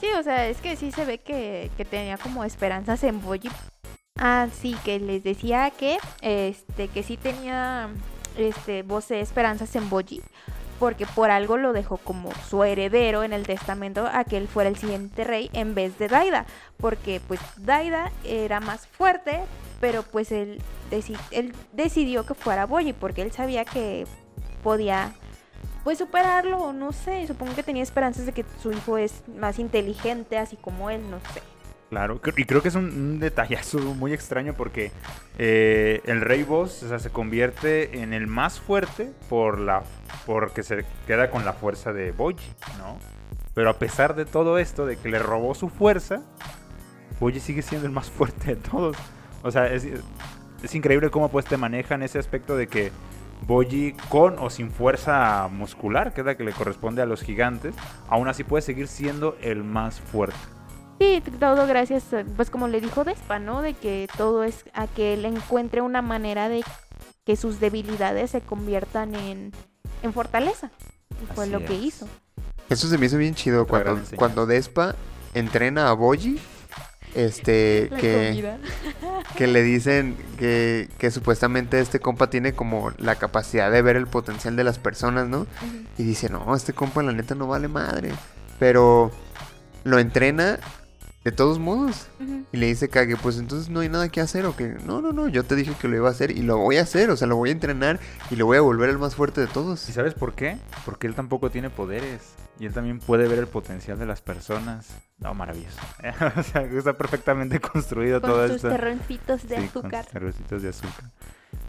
[0.00, 3.48] Sí, o sea, es que sí se ve que, que tenía como esperanzas en Boyi.
[4.18, 7.88] Ah, sí, que les decía que este que sí tenía
[8.36, 10.20] este voce esperanzas en Boyi
[10.78, 14.68] porque por algo lo dejó como su heredero en el testamento a que él fuera
[14.68, 16.46] el siguiente rey en vez de Daida,
[16.78, 19.40] porque pues Daida era más fuerte,
[19.80, 20.60] pero pues él,
[20.90, 24.06] deci- él decidió que fuera Boyi porque él sabía que
[24.62, 25.12] podía
[25.84, 30.38] pues superarlo no sé, supongo que tenía esperanzas de que su hijo es más inteligente
[30.38, 31.42] así como él, no sé.
[31.94, 34.90] Claro, y creo que es un, un detallazo muy extraño porque
[35.38, 39.84] eh, el Rey Boss o sea, se convierte en el más fuerte por la
[40.26, 42.98] porque se queda con la fuerza de Boji, ¿no?
[43.54, 46.22] Pero a pesar de todo esto, de que le robó su fuerza,
[47.20, 48.96] Boji sigue siendo el más fuerte de todos.
[49.44, 49.86] O sea, es,
[50.64, 52.90] es increíble cómo pues te manejan ese aspecto de que
[53.46, 57.72] Boji con o sin fuerza muscular, que es la que le corresponde a los gigantes,
[58.08, 60.34] aún así puede seguir siendo el más fuerte.
[61.00, 62.04] Sí, todo gracias,
[62.36, 63.62] pues como le dijo Despa, ¿no?
[63.62, 66.62] De que todo es a que él encuentre una manera de
[67.24, 69.52] que sus debilidades se conviertan en,
[70.02, 70.70] en fortaleza.
[71.22, 72.08] Y fue Así lo que hizo.
[72.68, 74.94] Eso se me hizo bien chido cuando, cuando Despa
[75.34, 76.38] entrena a Boji.
[77.14, 78.56] Este, que,
[79.36, 84.06] que le dicen que, que supuestamente este compa tiene como la capacidad de ver el
[84.06, 85.46] potencial de las personas, ¿no?
[85.96, 88.12] Y dice, no, este compa la neta no vale madre.
[88.58, 89.10] Pero
[89.84, 90.58] lo entrena
[91.24, 92.06] de todos modos.
[92.52, 95.12] Y le dice Kage, pues entonces no hay nada que hacer o que no, no,
[95.12, 97.16] no, yo te dije que lo iba a hacer y lo voy a hacer, o
[97.16, 97.98] sea, lo voy a entrenar
[98.30, 99.88] y lo voy a volver el más fuerte de todos.
[99.88, 100.58] ¿Y sabes por qué?
[100.84, 102.34] Porque él tampoco tiene poderes.
[102.60, 104.86] Y él también puede ver el potencial de las personas.
[105.18, 105.76] No, maravilloso.
[106.36, 108.68] o sea, está perfectamente construido todo Con sus esto.
[108.68, 110.04] terroncitos de Sí, azúcar.
[110.04, 111.10] sus terroncitos de azúcar.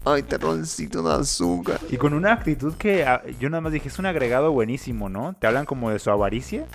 [0.04, 1.80] Ay, terroncito de azúcar.
[1.90, 5.34] Y con una actitud que ah, yo nada más dije, es un agregado buenísimo, ¿no?
[5.34, 6.66] Te hablan como de su avaricia,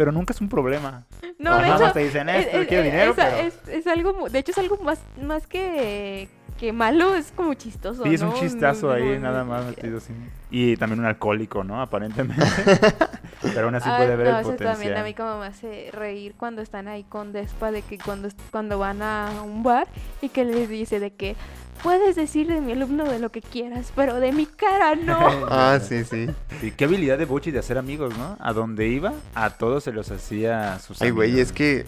[0.00, 1.04] pero nunca es un problema.
[1.38, 3.36] No, de Nada hecho, más te dicen, es, esto, es- quiero es- dinero, es- pero...
[3.36, 8.04] es- es algo, de hecho es algo más, más que, que malo, es como chistoso.
[8.04, 10.14] Sí, es un chistazo No, ahí, no, nada más metido así.
[10.50, 11.82] Y también un alcohólico, ¿no?
[11.82, 12.42] Aparentemente.
[13.42, 14.72] Pero aún así Ah, puede ver no, el potencial.
[14.72, 18.28] también a mí como me hace reír cuando están ahí con Despa de que cuando,
[18.50, 19.86] cuando van a un bar
[20.22, 21.36] y que les dice de que
[21.82, 25.18] puedes decir de mi alumno de lo que quieras, pero de mi cara no.
[25.50, 26.26] Ah, sí, sí.
[26.60, 28.36] Sí, qué habilidad de Bochi de hacer amigos, ¿no?
[28.40, 31.16] A donde iba, a todos se los hacía sus Ay, amigos.
[31.26, 31.86] güey, es que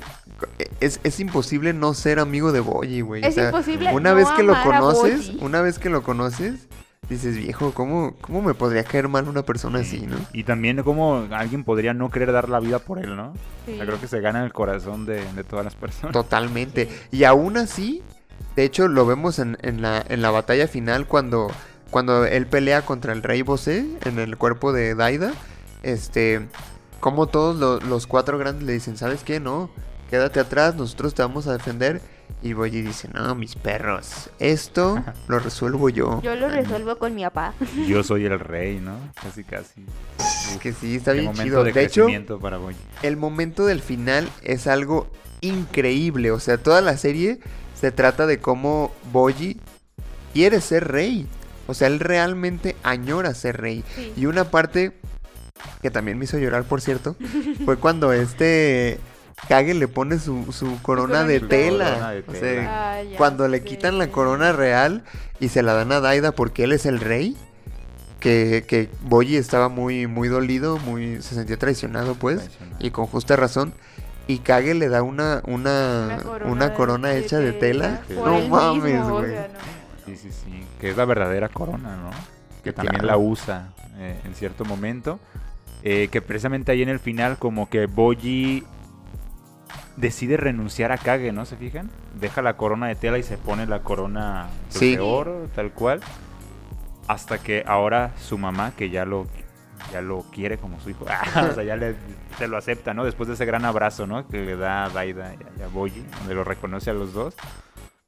[0.80, 3.22] es, es imposible no ser amigo de Boyi, güey.
[3.22, 3.92] O es sea, imposible.
[3.92, 6.68] una no vez que lo amar conoces, una vez que lo conoces,
[7.08, 10.16] dices, viejo, ¿cómo, ¿cómo me podría caer mal una persona así, no?
[10.32, 13.34] Y también como alguien podría no querer dar la vida por él, ¿no?
[13.66, 13.72] Sí.
[13.74, 16.12] O sea, creo que se gana el corazón de, de todas las personas.
[16.12, 16.88] Totalmente.
[17.10, 18.02] Y aún así,
[18.56, 21.50] De hecho, lo vemos en, en la, en la batalla final cuando,
[21.90, 25.32] cuando él pelea contra el rey Bosé en el cuerpo de Daida.
[25.82, 26.46] Este,
[27.00, 29.40] como todos lo- los cuatro grandes le dicen, ¿sabes qué?
[29.40, 29.70] No,
[30.10, 32.00] quédate atrás, nosotros te vamos a defender.
[32.42, 36.20] Y Boyi dice, no, mis perros, esto lo resuelvo yo.
[36.22, 37.52] Yo lo resuelvo con mi papá.
[37.86, 38.96] Yo soy el rey, ¿no?
[39.22, 39.84] Casi, casi.
[40.18, 41.64] Es que sí, está Qué bien momento chido.
[41.64, 42.06] de, De hecho,
[42.40, 42.58] para
[43.02, 45.08] el momento del final es algo
[45.40, 46.30] increíble.
[46.32, 47.38] O sea, toda la serie
[47.82, 49.58] se trata de cómo Boji
[50.32, 51.26] quiere ser rey.
[51.66, 53.82] O sea, él realmente añora ser rey.
[53.96, 54.12] Sí.
[54.16, 54.92] Y una parte
[55.82, 57.16] que también me hizo llorar, por cierto,
[57.64, 59.00] fue cuando este
[59.48, 61.90] Kage le pone su, su corona de tela.
[61.94, 62.92] Corona de O sea.
[62.98, 65.02] Ah, ya cuando le quitan la corona real
[65.40, 67.36] y se la dan a Daida porque él es el rey.
[68.20, 72.76] Que, que Boyi estaba muy, muy dolido, muy, se sentía traicionado, pues Traicionado.
[72.78, 73.74] y con justa razón.
[74.28, 78.00] Y Kage le da una, una, una corona, hecha de tela.
[78.08, 79.30] No mames, o güey.
[79.30, 79.58] sea, no.
[80.06, 80.64] Sí, sí, sí.
[80.80, 82.10] Que es la verdadera corona, ¿no?
[82.62, 83.06] Que también Claro.
[83.06, 85.18] la usa eh, en cierto momento.
[85.84, 88.62] Eh, que precisamente ahí en el final, como que Boji
[89.96, 91.44] decide renunciar a Kage, ¿no?
[91.44, 91.90] ¿Se fijan?
[92.20, 94.94] Deja la corona de tela y se pone la corona Sí.
[94.96, 96.00] de oro, tal cual.
[97.08, 99.26] Hasta que ahora su mamá, que ya lo,
[99.90, 101.04] ya lo quiere como su hijo,
[101.50, 101.96] o sea, ya le,
[102.38, 103.04] se lo acepta, ¿no?
[103.04, 104.26] Después de ese gran abrazo, ¿no?
[104.28, 107.12] Que le da a Daida y a- y a Boji, donde lo reconoce a los
[107.12, 107.34] dos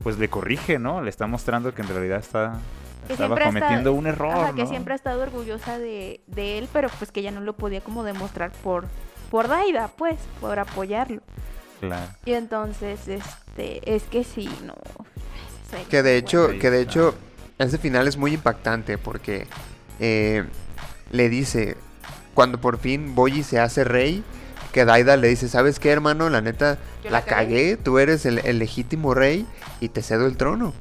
[0.02, 1.00] pues le corrige, ¿no?
[1.00, 2.58] Le está mostrando que en realidad está
[3.06, 4.68] Que estaba cometiendo un error, Ajá, que ¿no?
[4.68, 8.04] siempre ha estado orgullosa de, de él, pero pues que ya no lo podía como
[8.04, 8.84] demostrar por,
[9.30, 11.22] por Daida, pues, por apoyarlo.
[11.80, 12.12] Claro.
[12.26, 14.74] Y entonces, este, es que sí, no.
[15.88, 17.14] Que de hecho, que de hecho,
[17.58, 19.46] ese final es muy impactante porque
[20.00, 20.44] eh,
[21.14, 21.76] le dice,
[22.34, 24.22] cuando por fin Boyi se hace rey,
[24.72, 26.28] que Daida le dice, ¿sabes qué, hermano?
[26.28, 27.76] La neta, Yo la la cagué".
[27.76, 29.46] tú eres el, el legítimo rey
[29.80, 30.72] y te cedo el trono.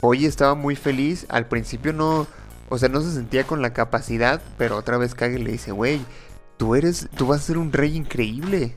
[0.00, 2.26] Boyi estaba muy feliz, al principio no,
[2.68, 6.00] o sea, no se sentía con la capacidad, pero otra vez Kage le dice, güey,
[6.56, 8.74] tú eres, tú vas a ser un rey increíble.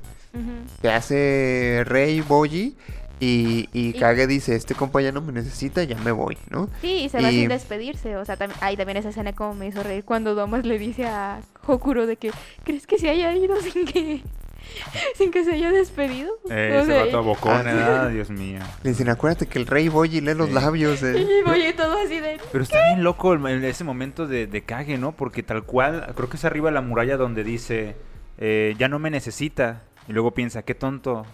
[0.82, 2.78] Se hace rey Boyi
[3.20, 6.70] y, y Kage dice, este compa ya no me necesita, ya me voy, ¿no?
[6.82, 8.16] Sí, y se va Y- sin despedirse.
[8.18, 11.06] O sea, también, ay, también esa escena como me hizo reír cuando Domas le dice
[11.06, 12.32] a Hokuro de que,
[12.64, 14.22] ¿crees que se haya ido sin que,
[15.16, 16.32] sin que se haya despedido?
[16.50, 18.08] Eh, O ese vato bocón, Ah.
[18.10, 18.60] Dios mío.
[18.84, 20.54] Le dicen, acuérdate que el rey Boyi lee los Sí.
[20.56, 21.02] labios.
[21.04, 21.16] eh".
[21.70, 22.40] Y todo así de...
[22.52, 25.12] Pero está bien loco el- el- ese momento de, de Kage, ¿no?
[25.14, 27.96] Porque tal cual, creo que es arriba de la muralla donde dice,
[28.38, 29.82] eh, ya no me necesita.
[30.08, 31.26] Y luego piensa, qué tonto,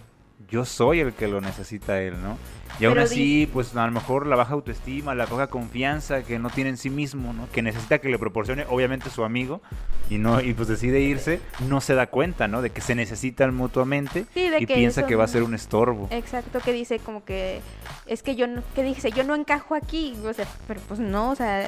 [0.48, 2.36] yo soy el que lo necesita él, ¿no?
[2.80, 6.40] Y aún Pero así, pues a lo mejor la baja autoestima, la poca confianza que
[6.40, 7.48] no tiene en sí mismo, ¿no?
[7.52, 9.62] Que necesita que le proporcione, obviamente, su amigo,
[10.10, 12.62] y no y pues decide irse, no se da cuenta, ¿no?
[12.62, 16.08] De que se necesitan mutuamente Sí, y que piensa que va a ser un estorbo.
[16.10, 17.60] Exacto, que dice como que
[18.06, 21.30] es que yo no, que dice, yo no encajo aquí, o sea, pero pues no,
[21.30, 21.66] o sea,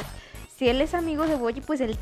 [0.56, 1.96] si él es amigo de Boji, pues él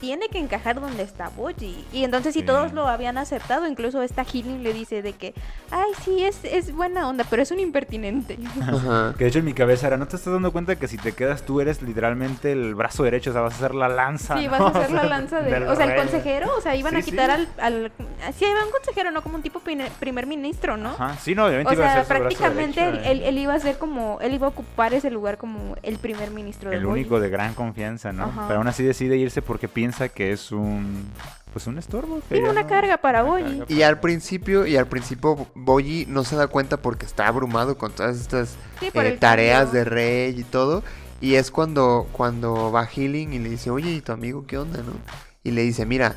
[0.00, 1.84] tiene que encajar donde está Boji.
[1.92, 2.46] Y entonces si Sí.
[2.46, 5.34] todos lo habían aceptado, incluso esta Healing le dice de que,
[5.72, 8.38] ay, sí, es, es buena onda, pero es un impertinente.
[8.62, 9.14] Ajá.
[9.18, 11.12] Que de hecho en mi cabeza era, ¿no te estás dando cuenta que si te
[11.12, 13.30] quedas tú eres literalmente el brazo derecho?
[13.30, 14.38] O sea, vas a ser la lanza.
[14.38, 14.52] Sí, ¿no?
[14.52, 15.50] vas a hacer la lanza de...
[15.50, 16.00] del O sea, el rey.
[16.00, 17.46] consejero, o sea, iban a quitar sí.
[17.58, 17.92] al, al...
[18.38, 20.90] Sí, iba un consejero, no como un tipo primer ministro, ¿no?
[20.90, 23.22] Ajá, sí, no, obviamente O iba a sea, ser su brazo prácticamente él, derecho, él-
[23.22, 23.28] eh.
[23.30, 26.70] él iba a ser como, él iba a ocupar ese lugar como el primer ministro
[26.70, 27.00] de el Boji.
[27.00, 28.24] único de gran confianza, ¿no?
[28.26, 28.44] Ajá.
[28.46, 31.04] Pero aún así decide irse porque piensa que es un
[31.52, 32.20] pues un estorbo.
[32.28, 33.62] que ya una no- carga para Boji.
[33.68, 37.90] Y al principio, y al principio Boyi no se da cuenta porque está abrumado con
[37.92, 39.78] todas estas Sí, eh, tareas cambio.
[39.78, 40.82] de rey y todo.
[41.20, 44.78] Y es cuando, cuando va Healing y le dice, oye, ¿y tu amigo qué onda,
[44.82, 44.92] no?
[45.42, 46.14] Y le dice, mira,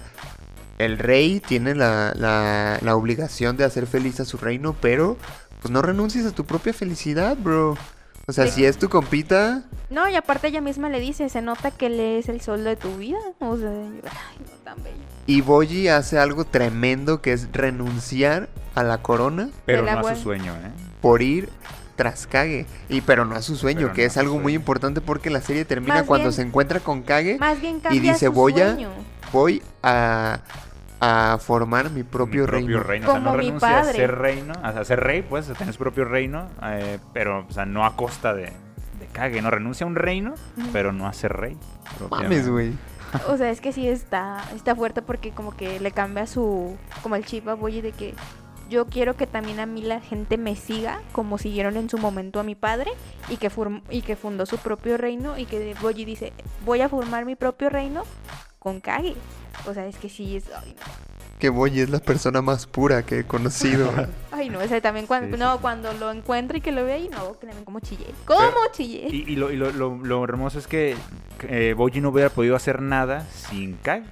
[0.78, 5.18] el rey tiene la, la, la obligación de hacer feliz a su reino, pero
[5.62, 7.78] pues no renuncies a tu propia felicidad, bro.
[8.32, 8.52] O sea, Sí.
[8.54, 12.00] si es tu compita, No, y aparte ella misma le dice, se nota que él
[12.00, 13.18] es el sol de tu vida.
[13.40, 14.96] O sea, yo, ay, no tan bello.
[15.28, 20.16] y Boyi hace algo tremendo que es renunciar a la corona Pero la no a
[20.16, 20.72] su sueño, ¿eh?
[21.02, 21.50] por ir
[21.98, 22.66] tras Kage.
[22.88, 25.42] Y pero no a su sueño, Pero que no es algo muy importante porque la
[25.42, 27.38] serie termina Más cuando bien- se encuentra con Kage.
[27.38, 28.90] Más bien cambia dice, su "Voy a- sueño.
[29.34, 30.40] Voy a,
[31.02, 33.08] a formar mi propio, Mi reino.
[33.10, 33.94] O sea, no Como mi renuncia a padre.
[33.96, 37.66] ser reino, a ser rey, pues, a tener su propio reino, eh, pero, o sea,
[37.66, 38.44] no a costa de,
[39.00, 39.50] de Kage, ¿no?
[39.50, 40.36] Renuncia a un reino,
[40.72, 41.58] pero no a ser rey.
[42.10, 42.74] Mames, güey.
[43.28, 47.16] O sea, es que sí está, está fuerte porque como que le cambia su, como
[47.18, 48.14] el chip a Boyi de que
[48.70, 52.40] yo quiero que también a mí la gente me siga como siguieron en su momento
[52.40, 52.92] a mi padre
[53.28, 56.32] y que, form- y que fundó su propio reino y que Boyi dice,
[56.64, 58.04] voy a formar mi propio reino
[58.62, 59.16] con Kage.
[59.68, 60.46] O sea, es que sí es...
[60.56, 61.12] Ay, no.
[61.40, 63.92] Que Boyi es la persona más pura que he conocido.
[64.32, 65.60] Ay, no, o sea, también cuando, Sí, sí, no, sí.
[65.60, 68.06] cuando lo encuentre y que lo vea y no, que también como chillé.
[68.26, 69.08] ¿Cómo Pero- chillé?
[69.10, 70.96] Y, y lo, y lo, lo- lo hermoso es que
[71.50, 74.04] eh, Boji no hubiera podido hacer nada sin Kai.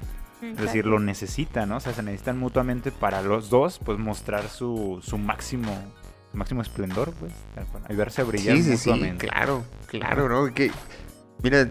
[0.42, 1.78] Es decir, lo necesita, ¿no?
[1.78, 5.72] O sea, se necesitan mutuamente para los dos, pues mostrar su, su máximo
[6.32, 7.34] máximo esplendor, pues.
[7.56, 9.28] tal cual, Ayudarse a brillar Sí, sí, sí, mutuamente.
[9.28, 10.54] claro, claro, ¿no?
[10.54, 10.72] Que,
[11.44, 11.68] mira,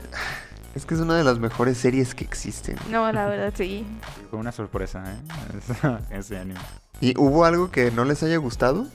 [0.74, 2.76] es que es una de las mejores series que existen.
[2.90, 3.84] No, la verdad, sí.
[4.30, 5.98] Fue una sorpresa, ¿eh?
[6.10, 6.60] Ese- anime.
[7.00, 8.86] ¿Y hubo algo que no les haya gustado?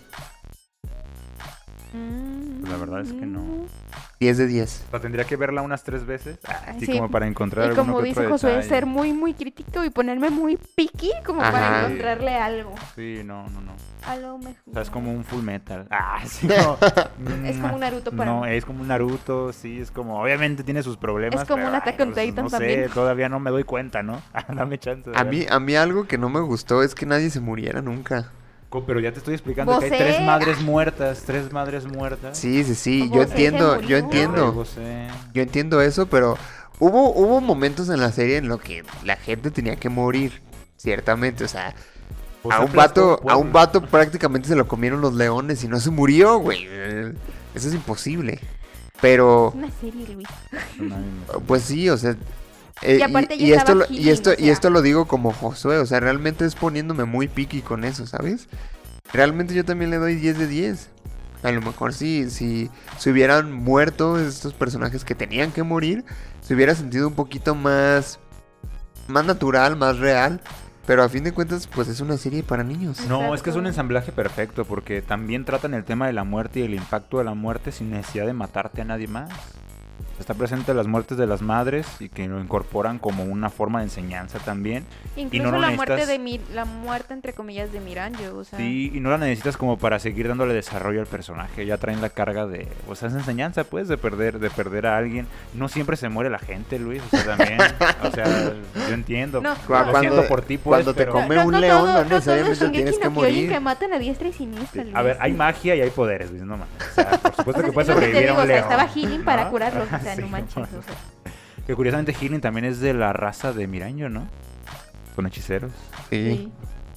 [1.93, 2.22] Mm,
[2.69, 3.41] La verdad es que no.
[4.19, 4.83] 10 de 10.
[4.87, 6.93] O sea, tendría que verla unas tres veces, así Sí.
[6.93, 8.69] como para encontrar Y como dice Josué, detalle.
[8.69, 11.85] ser muy, muy crítico y ponerme muy picky como para Ajá.
[11.87, 12.73] encontrarle algo.
[12.95, 13.73] Sí, no, no, no.
[14.07, 14.55] A lo mejor.
[14.69, 15.87] O sea, es como un full metal.
[15.91, 16.77] Ah, sí, no.
[17.45, 18.51] Es como un Naruto para No, mí.
[18.51, 21.41] es como un Naruto, sí, es como, obviamente tiene sus problemas.
[21.41, 22.89] Es como pero, un Attack on pues, Titan no sé, también.
[22.93, 24.21] todavía no me doy cuenta, ¿no?
[24.47, 25.09] Dame chance.
[25.09, 25.39] de A verlo.
[25.39, 28.31] mí, a mí algo que no me gustó es que nadie se muriera nunca.
[28.81, 32.37] Pero ya te estoy explicando que hay tres madres muertas, tres madres muertas.
[32.37, 34.65] Sí, sí, sí, yo entiendo, yo entiendo.
[35.33, 36.37] Yo entiendo eso, pero
[36.79, 40.41] hubo, hubo momentos en la serie en lo que la gente tenía que morir,
[40.77, 41.75] ciertamente, o sea,
[42.49, 45.91] a un vato, a un vato prácticamente se lo comieron los leones y no se
[45.91, 46.67] murió, güey.
[47.55, 48.39] Eso es imposible.
[49.01, 50.27] Pero, Una serie, Luis.
[51.45, 52.15] Pues sí, o sea.
[52.81, 55.31] Eh, Y aparte ya y esto, lo, y esto, o y esto lo digo como
[55.31, 58.47] Josué, o sea, realmente es poniéndome muy picky con eso, ¿sabes?
[59.11, 60.89] Realmente yo también le doy 10 de 10.
[61.43, 66.05] A lo mejor si, si se hubieran muerto estos personajes que tenían que morir,
[66.41, 68.19] se hubiera sentido un poquito más,
[69.07, 70.41] más natural, más real.
[70.85, 72.99] Pero a fin de cuentas, pues es una serie para niños.
[73.07, 76.59] No, es que es un ensamblaje perfecto porque también tratan el tema de la muerte
[76.59, 79.29] y el impacto de la muerte sin necesidad de matarte a nadie más.
[80.23, 83.87] Está presente las muertes de las madres y que lo incorporan como una forma de
[83.87, 84.85] enseñanza también.
[85.17, 88.43] Incluso no lo la muerte necesitas- de mi, la muerte entre comillas de Miranjo, o
[88.45, 88.57] sea.
[88.57, 91.65] Sí, y no la necesitas como para seguir dándole desarrollo al personaje.
[91.65, 94.95] Ya traen la carga de, o sea, es enseñanza, pues, de perder, de perder a
[94.97, 95.27] alguien.
[95.55, 97.01] No siempre se muere la gente, Luis.
[97.05, 97.59] O sea, también,
[98.03, 98.53] o sea,
[98.87, 99.41] yo entiendo.
[99.41, 99.99] No, lo no.
[99.99, 103.09] siento por ti, pues, cuando te pero- come un león, no necesariamente tienes no que
[103.09, 103.49] morir.
[103.49, 104.85] que matan a diestra y siniestra.
[104.93, 106.67] A ver, hay magia y hay poderes, Luis, no mames.
[106.91, 108.59] O sea, por supuesto que puedes Es lo que te sobrevivir a un león.
[108.59, 110.67] estaba healing para curarlos, o sea, no manches.
[111.67, 114.27] Que curiosamente Healing también es de la raza de Miraño, ¿no?
[115.15, 115.71] Con hechiceros.
[116.09, 116.35] Sí.
[116.35, 116.51] Sí.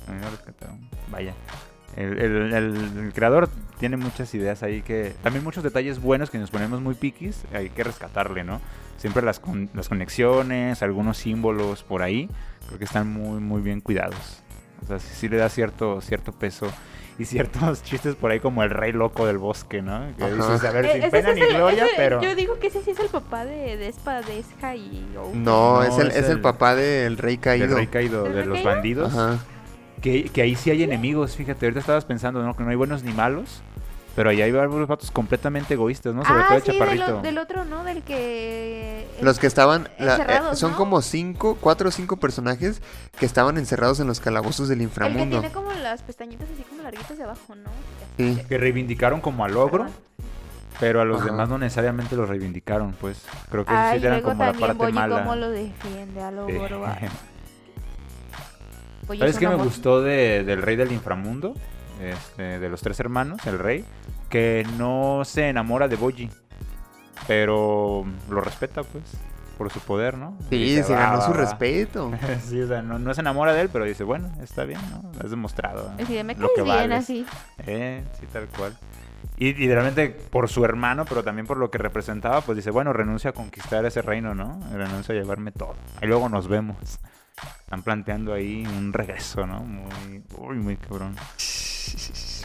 [0.08, 0.88] A mí me rescataron.
[1.10, 1.34] Vaya.
[1.96, 5.14] El, el- el- el creador tiene muchas ideas ahí que...
[5.22, 7.44] También muchos detalles buenos que nos ponemos muy piquis.
[7.54, 8.60] Hay que rescatarle, ¿no?
[8.98, 12.28] Siempre las, con- las conexiones, algunos símbolos por ahí.
[12.66, 14.42] Creo que están muy, muy bien cuidados.
[14.82, 16.66] O sea, sí, sí le da cierto, cierto peso.
[17.18, 20.00] Y ciertos chistes por ahí como el rey loco del bosque, ¿no?
[20.18, 20.34] Que Ajá.
[20.34, 22.20] dices, a ver, Eh, sin ese pena ni gloria, ese- pero...
[22.20, 25.06] Yo digo que ese sí es el papá de Despa, Desja y...
[25.14, 27.76] No, No, es, el, es el el- papá del rey Del caído.
[27.76, 28.70] rey caído, ¿Del de rey los caído?
[28.70, 29.14] bandidos.
[29.14, 29.38] Ajá.
[30.02, 32.54] Que, que ahí sí hay enemigos, fíjate, ahorita estabas pensando, ¿no?
[32.54, 33.62] Que no hay buenos ni malos,
[34.14, 36.22] pero ahí hay varios vatos completamente egoístas, ¿no?
[36.24, 37.22] Sobre ah, todo el sí, del, chaparrito.
[37.22, 37.82] del otro, ¿no?
[37.82, 39.06] Del que...
[39.22, 40.76] Los que estaban, la- eh, Encerrados, son ¿no?
[40.76, 42.82] como cinco, cuatro o cinco personajes
[43.18, 45.40] que estaban encerrados en los calabozos del El que inframundo.
[45.40, 47.70] tiene como las pestañitas así como larguitas de abajo, ¿no?
[48.16, 48.38] Sí.
[48.48, 50.00] Que reivindicaron como al ogro, Perdón.
[50.80, 51.30] pero a los Ajá.
[51.30, 53.24] demás no necesariamente los reivindicaron, pues.
[53.50, 55.18] Creo que Ay, sí eran como la parte mala.
[55.20, 57.08] cómo lo defiende Eh.
[59.06, 61.54] Boyi ¿Sabes es qué me gustó de- del rey del inframundo?
[62.00, 63.84] Este, de los tres hermanos, el rey,
[64.28, 66.28] que no se enamora de Boji,
[67.26, 69.04] pero lo respeta, pues,
[69.56, 70.36] por su poder, ¿no?
[70.50, 71.36] Sí, Dice, se "Va, ganó va, su va".
[71.38, 72.12] respeto.
[72.48, 75.10] sí, o sea, no, no se enamora de él, pero dice, bueno, está bien, ¿no?
[75.22, 75.90] Has demostrado.
[75.98, 76.04] ¿no?
[76.04, 76.98] De, me lo caes bien vales".
[77.04, 77.26] así.
[77.66, 78.76] Eh, sí, tal cual.
[79.38, 82.92] Y, y realmente por su hermano, pero también por lo que representaba, pues dice, bueno,
[82.92, 84.60] renuncio a conquistar ese reino, ¿no?
[84.72, 85.74] Renuncio a llevarme todo.
[86.00, 86.76] Y luego nos vemos.
[87.60, 89.60] Están planteando ahí un regreso, ¿no?
[89.60, 91.16] Muy, uy, muy cabrón.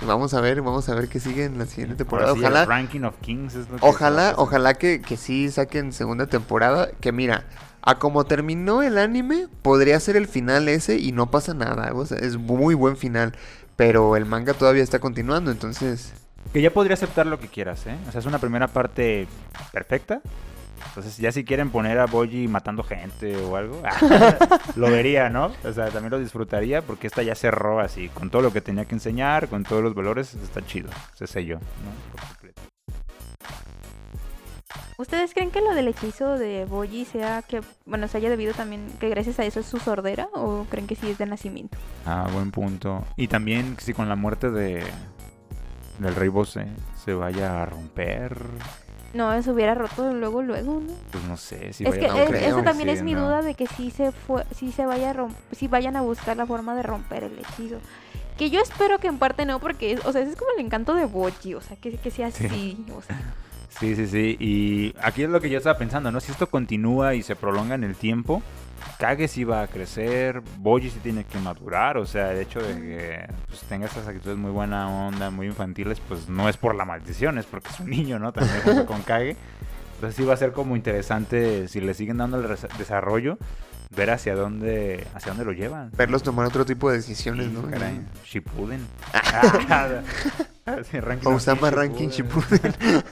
[0.05, 2.33] Vamos a ver, vamos a ver qué sigue en la siguiente temporada.
[2.33, 6.25] Sí, Ojalá, ranking of Kings es lo que ojalá, ojalá que, que sí saquen segunda
[6.25, 6.89] temporada.
[6.99, 7.45] Que mira,
[7.81, 11.93] a como terminó el anime, podría ser el final ese y no pasa nada.
[11.93, 13.33] O sea, es muy buen final.
[13.75, 16.13] Pero el manga todavía está continuando, entonces...
[16.53, 17.97] Que ya podría aceptar lo que quieras, ¿eh?
[18.07, 19.27] O sea, es una primera parte
[19.71, 20.21] perfecta.
[20.87, 23.81] Entonces, ya si quieren poner a Boji matando gente o algo,
[24.75, 25.51] lo vería, ¿no?
[25.63, 28.85] O sea, también lo disfrutaría porque esta ya cerró así, con todo lo que tenía
[28.85, 30.89] que enseñar, con todos los valores, está chido.
[31.13, 32.11] Se selló, ¿no?
[32.11, 32.61] Por completo.
[34.97, 38.85] ¿Ustedes creen que lo del hechizo de Boyi sea que, bueno, se haya debido también
[38.99, 41.77] que gracias a eso es su sordera o creen que sí es de nacimiento?
[42.05, 43.03] Ah, buen punto.
[43.17, 44.83] Y también si con la muerte de
[46.01, 46.65] del rey Bose
[47.03, 48.35] se vaya a romper,
[49.13, 50.93] No, eso hubiera roto luego, luego, ¿no?
[51.11, 53.13] pues no sé si es vaya que no es- creo, eso también sí, es mi
[53.13, 53.25] no.
[53.25, 56.37] duda de que sí se fue, sí se vaya a romp- sí vayan a buscar
[56.37, 57.77] la forma de romper el hechizo.
[58.37, 60.93] Que yo espero que en parte no, porque, o sea, ese es como el encanto
[60.95, 62.45] de Boji, o sea, que, que sea Sí.
[62.45, 63.19] así, o sea.
[63.79, 64.37] Sí, sí, sí.
[64.39, 66.19] Y aquí es lo que yo estaba pensando, ¿no?
[66.19, 68.41] Si esto continúa y se prolonga en el tiempo,
[69.01, 72.75] Kage sí va a crecer, Boji sí tiene que madurar, o sea, el hecho de
[72.75, 76.85] que pues, tenga estas actitudes muy buena onda, muy infantiles, pues no es por la
[76.85, 78.31] maldición, es porque es un niño, ¿no?
[78.31, 79.35] También junto con Kage.
[79.95, 82.47] Entonces sí va a ser como interesante, si le siguen dando el
[82.77, 83.39] desarrollo,
[83.89, 85.89] ver hacia dónde, hacia dónde lo llevan.
[85.97, 87.71] Verlos tomar otro tipo de decisiones, Sí, ¿no?
[87.71, 88.85] Caray, Shippuden.
[89.13, 90.01] Ah,
[90.91, 92.71] sí, ranking Osama King Ranking Shippuden.
[92.71, 93.03] Shippuden.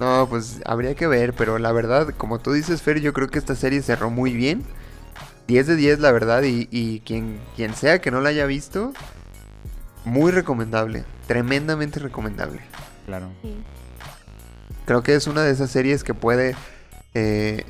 [0.00, 3.38] No, pues habría que ver, pero la verdad, como tú dices, Fer, yo creo que
[3.38, 4.64] esta serie cerró muy bien.
[5.48, 8.92] 10 de 10, la verdad, y, y quien, quien sea que no la haya visto,
[10.04, 12.60] muy recomendable, tremendamente recomendable.
[13.06, 13.30] Claro.
[13.42, 13.56] Sí.
[14.84, 16.54] Creo que es una de esas series que puede...
[17.14, 17.64] eh,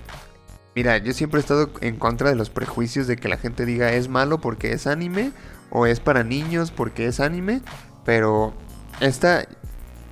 [0.75, 3.93] mira, yo siempre he estado en contra de los prejuicios de que la gente diga
[3.93, 5.33] es malo porque es anime
[5.71, 7.63] o es para niños porque es anime,
[8.05, 8.55] pero
[9.01, 9.47] esta,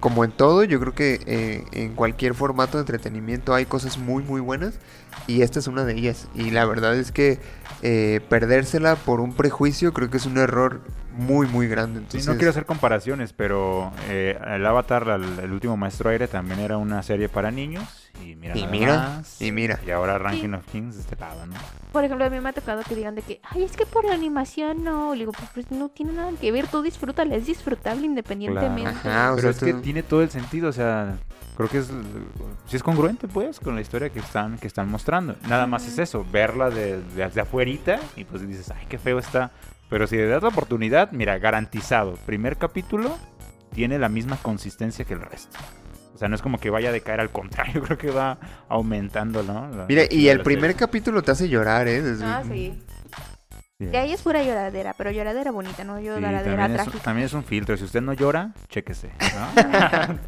[0.01, 4.23] como en todo, yo creo que eh, en cualquier formato de entretenimiento hay cosas muy
[4.23, 4.79] muy buenas
[5.27, 6.29] y esta es una de ellas.
[6.35, 7.39] Y la verdad es que
[7.83, 10.81] eh, perdérsela por un prejuicio creo que es un error
[11.17, 12.01] muy muy grande.
[12.01, 16.61] Sí, Entonces, no quiero hacer comparaciones, pero el Avatar, el, el último maestro aire, también
[16.61, 18.06] era una serie para niños.
[18.25, 19.41] Y mira, Y mira, más.
[19.41, 19.79] y mira.
[19.87, 21.55] Y ahora Ranking of Kings de este lado, ¿no?
[21.93, 24.05] Por ejemplo, a mí me ha tocado que digan de que, ay, es que por
[24.05, 25.15] la animación no.
[25.15, 28.89] Le digo, pues, pues, no tiene nada que ver, tú disfrútala, es disfrutable independientemente.
[29.09, 31.17] Ajá, pero sea, es que tiene todo el sentido, o sea,
[31.57, 31.91] creo que es
[32.67, 35.37] sí es congruente pues con la historia que están que están mostrando.
[35.49, 39.19] Nada más es eso, verla de, de, de afuerita y pues dices, "Ay, qué feo
[39.19, 39.53] está."
[39.89, 43.17] Pero si le das la oportunidad, mira, garantizado, primer capítulo
[43.73, 45.57] tiene la misma consistencia que el resto.
[46.17, 48.39] O sea, no es como que vaya a decaer, al contrario, creo que va
[48.69, 49.69] aumentando, ¿no?
[49.69, 50.77] La- Mira, la- y el primer serie.
[50.77, 52.01] capítulo te hace llorar, ¿eh?
[52.03, 52.83] Desde- Ah, sí.
[53.79, 53.85] Sí.
[53.85, 57.05] De ahí es pura lloradera, pero lloradera bonita, no Sí, lloradera también, es, un- trágica.
[57.05, 57.77] también es un filtro.
[57.77, 59.11] Si usted no llora, chéquese.
[59.21, 60.19] ¿no?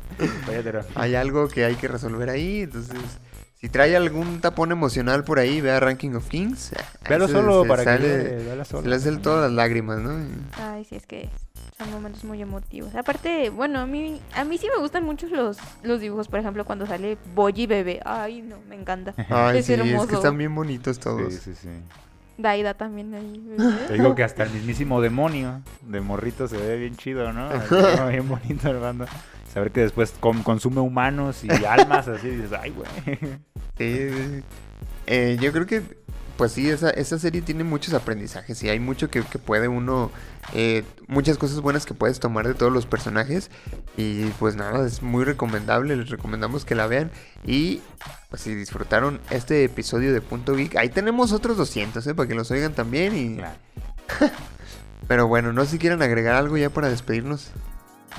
[0.95, 2.61] Hay algo que hay que resolver ahí.
[2.63, 2.99] Entonces,
[3.55, 6.73] si trae algún tapón emocional por ahí, vea Ranking of Kings.
[7.09, 8.83] Véalo solo se para que sale- véala solo.
[8.83, 10.13] Se le hacen todas las lágrimas, ¿no?
[10.63, 11.31] Ay, sí, es que
[11.79, 12.93] son momentos muy emotivos.
[12.97, 16.65] Aparte, bueno, a mí, a mí sí me gustan mucho los, los dibujos, por ejemplo,
[16.65, 18.01] cuando sale Boyi bebé.
[18.05, 19.15] Ay, no, me encanta.
[19.31, 20.09] Ay, Es sí, es hermoso.
[20.09, 21.33] que están bien bonitos todos.
[21.33, 21.69] Sí, sí, sí.
[22.37, 23.57] Daida también ahí.
[23.87, 27.49] Te digo que hasta el mismísimo demonio de morrito se ve bien chido, ¿no?
[28.11, 29.07] Bien bonito el bando.
[29.53, 32.89] Saber que después consume humanos y almas, así dices, ay, güey.
[33.79, 34.43] Sí, sí.
[35.07, 35.83] Eh, yo creo que,
[36.39, 40.13] pues sí, esa, esa serie tiene muchos aprendizajes y hay mucho que, que puede uno,
[40.55, 43.51] eh, muchas cosas buenas que puedes tomar de todos los personajes
[43.97, 47.11] y pues nada, es muy recomendable, les recomendamos que la vean
[47.45, 47.83] y
[48.31, 52.15] pues si disfrutaron este episodio de Punto Geek, ahí tenemos otros 200, ¿eh?
[52.15, 53.37] Para que los oigan también y...
[53.37, 53.59] Claro.
[55.09, 57.51] Pero bueno, no sé si quieren agregar algo ya para despedirnos.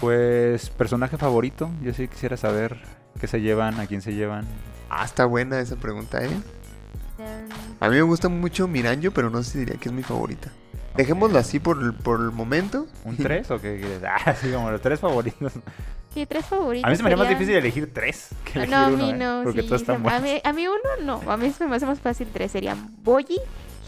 [0.01, 1.69] Pues, personaje favorito.
[1.83, 2.81] Yo sí quisiera saber
[3.19, 4.45] qué se llevan, a quién se llevan.
[4.89, 6.29] Ah, está buena esa pregunta, ¿eh?
[7.79, 10.51] A mí me gusta mucho Miranjo, pero no sé si diría que es mi favorita.
[10.95, 12.87] Dejémoslo así por, el- por el momento.
[13.05, 14.01] ¿Un 3 o qué quieres?
[14.25, 15.53] Ah, sí, como los tres favoritos.
[16.13, 16.87] Sí, tres favoritos.
[16.87, 18.97] A mí se me haría más serían- difícil elegir tres que elegir No, a uno,
[18.97, 19.13] mí ¿eh?
[19.13, 20.21] no, Porque sí, todos están a, buenos.
[20.23, 23.39] mí, a mí uno no, a mí se me hace más fácil tres, serían Boyi,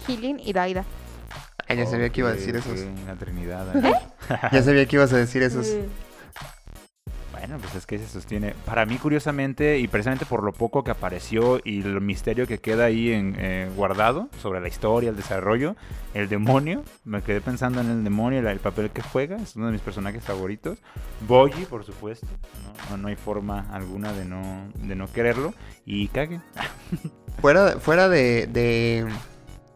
[0.07, 0.85] Healing y Daida.
[1.67, 2.79] Ah, ya sabía que iba a Ok, decir esos.
[2.79, 3.85] ok, La Trinidad.
[3.85, 3.93] ¿eh?
[4.51, 5.67] Ya sabía que ibas a decir esos.
[5.67, 5.85] Eh,
[7.41, 8.53] Bueno, pues es que se sostiene.
[8.65, 12.85] Para mí, curiosamente, y precisamente por lo poco que apareció y el misterio que queda
[12.85, 15.75] ahí en, eh, guardado sobre la historia, el desarrollo,
[16.13, 19.65] el demonio, me quedé pensando en el demonio, el, el papel que juega, es uno
[19.65, 20.77] de mis personajes favoritos.
[21.27, 22.27] Boyi, por supuesto,
[22.63, 25.55] no, no, no hay forma alguna de no, de no quererlo.
[25.83, 26.39] Y Kage.
[27.41, 29.07] Fuera, fuera de, de-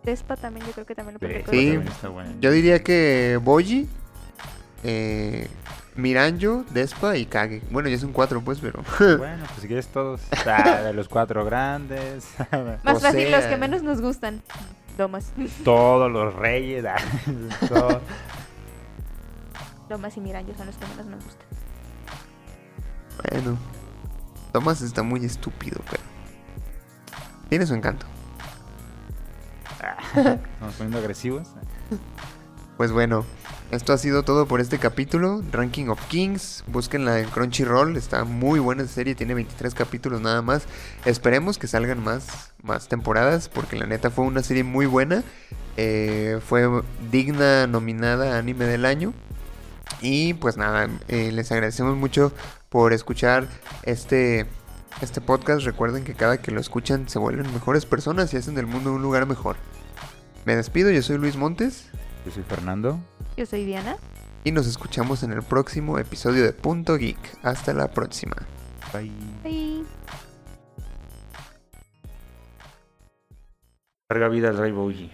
[0.04, 1.72] Despa también, yo creo que también lo con- Sí.
[1.72, 2.30] también está bueno.
[2.40, 3.88] Yo diría que Boji,
[4.84, 5.48] eh,
[5.96, 7.62] Miranjo, Despa y Kage.
[7.72, 8.84] Bueno, ya son cuatro, pues, pero.
[9.18, 10.22] Bueno, pues si quieres todos.
[10.46, 12.28] Ah, de los cuatro grandes.
[12.84, 14.42] Más O fácil los que menos nos gustan.
[14.98, 15.32] Lomas.
[15.64, 16.86] todos los reyes.
[16.86, 16.96] ah,
[17.68, 18.02] todo.
[20.16, 21.48] Y Miranjo son los que menos nos gustan.
[23.32, 23.58] Bueno.
[24.52, 26.04] Thomas está muy estúpido, pero.
[27.50, 28.06] Tiene su encanto.
[30.16, 31.48] Estamos poniendo agresivos.
[32.78, 33.26] Pues bueno,
[33.72, 35.42] esto ha sido todo por este capítulo.
[35.52, 36.66] Ranking of Kings.
[36.68, 37.96] Búsquenla en Crunchyroll.
[37.96, 39.16] Está muy buena esa serie.
[39.16, 40.64] Tiene 23 capítulos nada más.
[41.06, 43.48] Esperemos que salgan más, más temporadas.
[43.48, 45.24] Porque la neta fue una serie muy buena.
[45.78, 46.70] Eh, fue
[47.12, 49.14] digna nominada a anime del año.
[50.02, 52.34] Y pues nada, eh, les agradecemos mucho
[52.68, 53.48] por escuchar
[53.84, 54.48] este,
[55.02, 55.66] este podcast.
[55.66, 59.02] Recuerden que cada que lo escuchan se vuelven mejores personas y hacen del mundo un
[59.02, 59.56] lugar mejor.
[60.44, 61.90] Me despido, yo soy Luis Montes.
[62.26, 63.00] Yo soy Fernando.
[63.38, 63.98] Yo soy Diana.
[64.44, 67.18] Y nos escuchamos en el próximo episodio de Punto Geek.
[67.44, 68.36] Hasta la próxima.
[68.92, 69.12] Bye.
[69.44, 69.84] Bye.
[74.10, 75.12] Larga vida al Rey Bougie.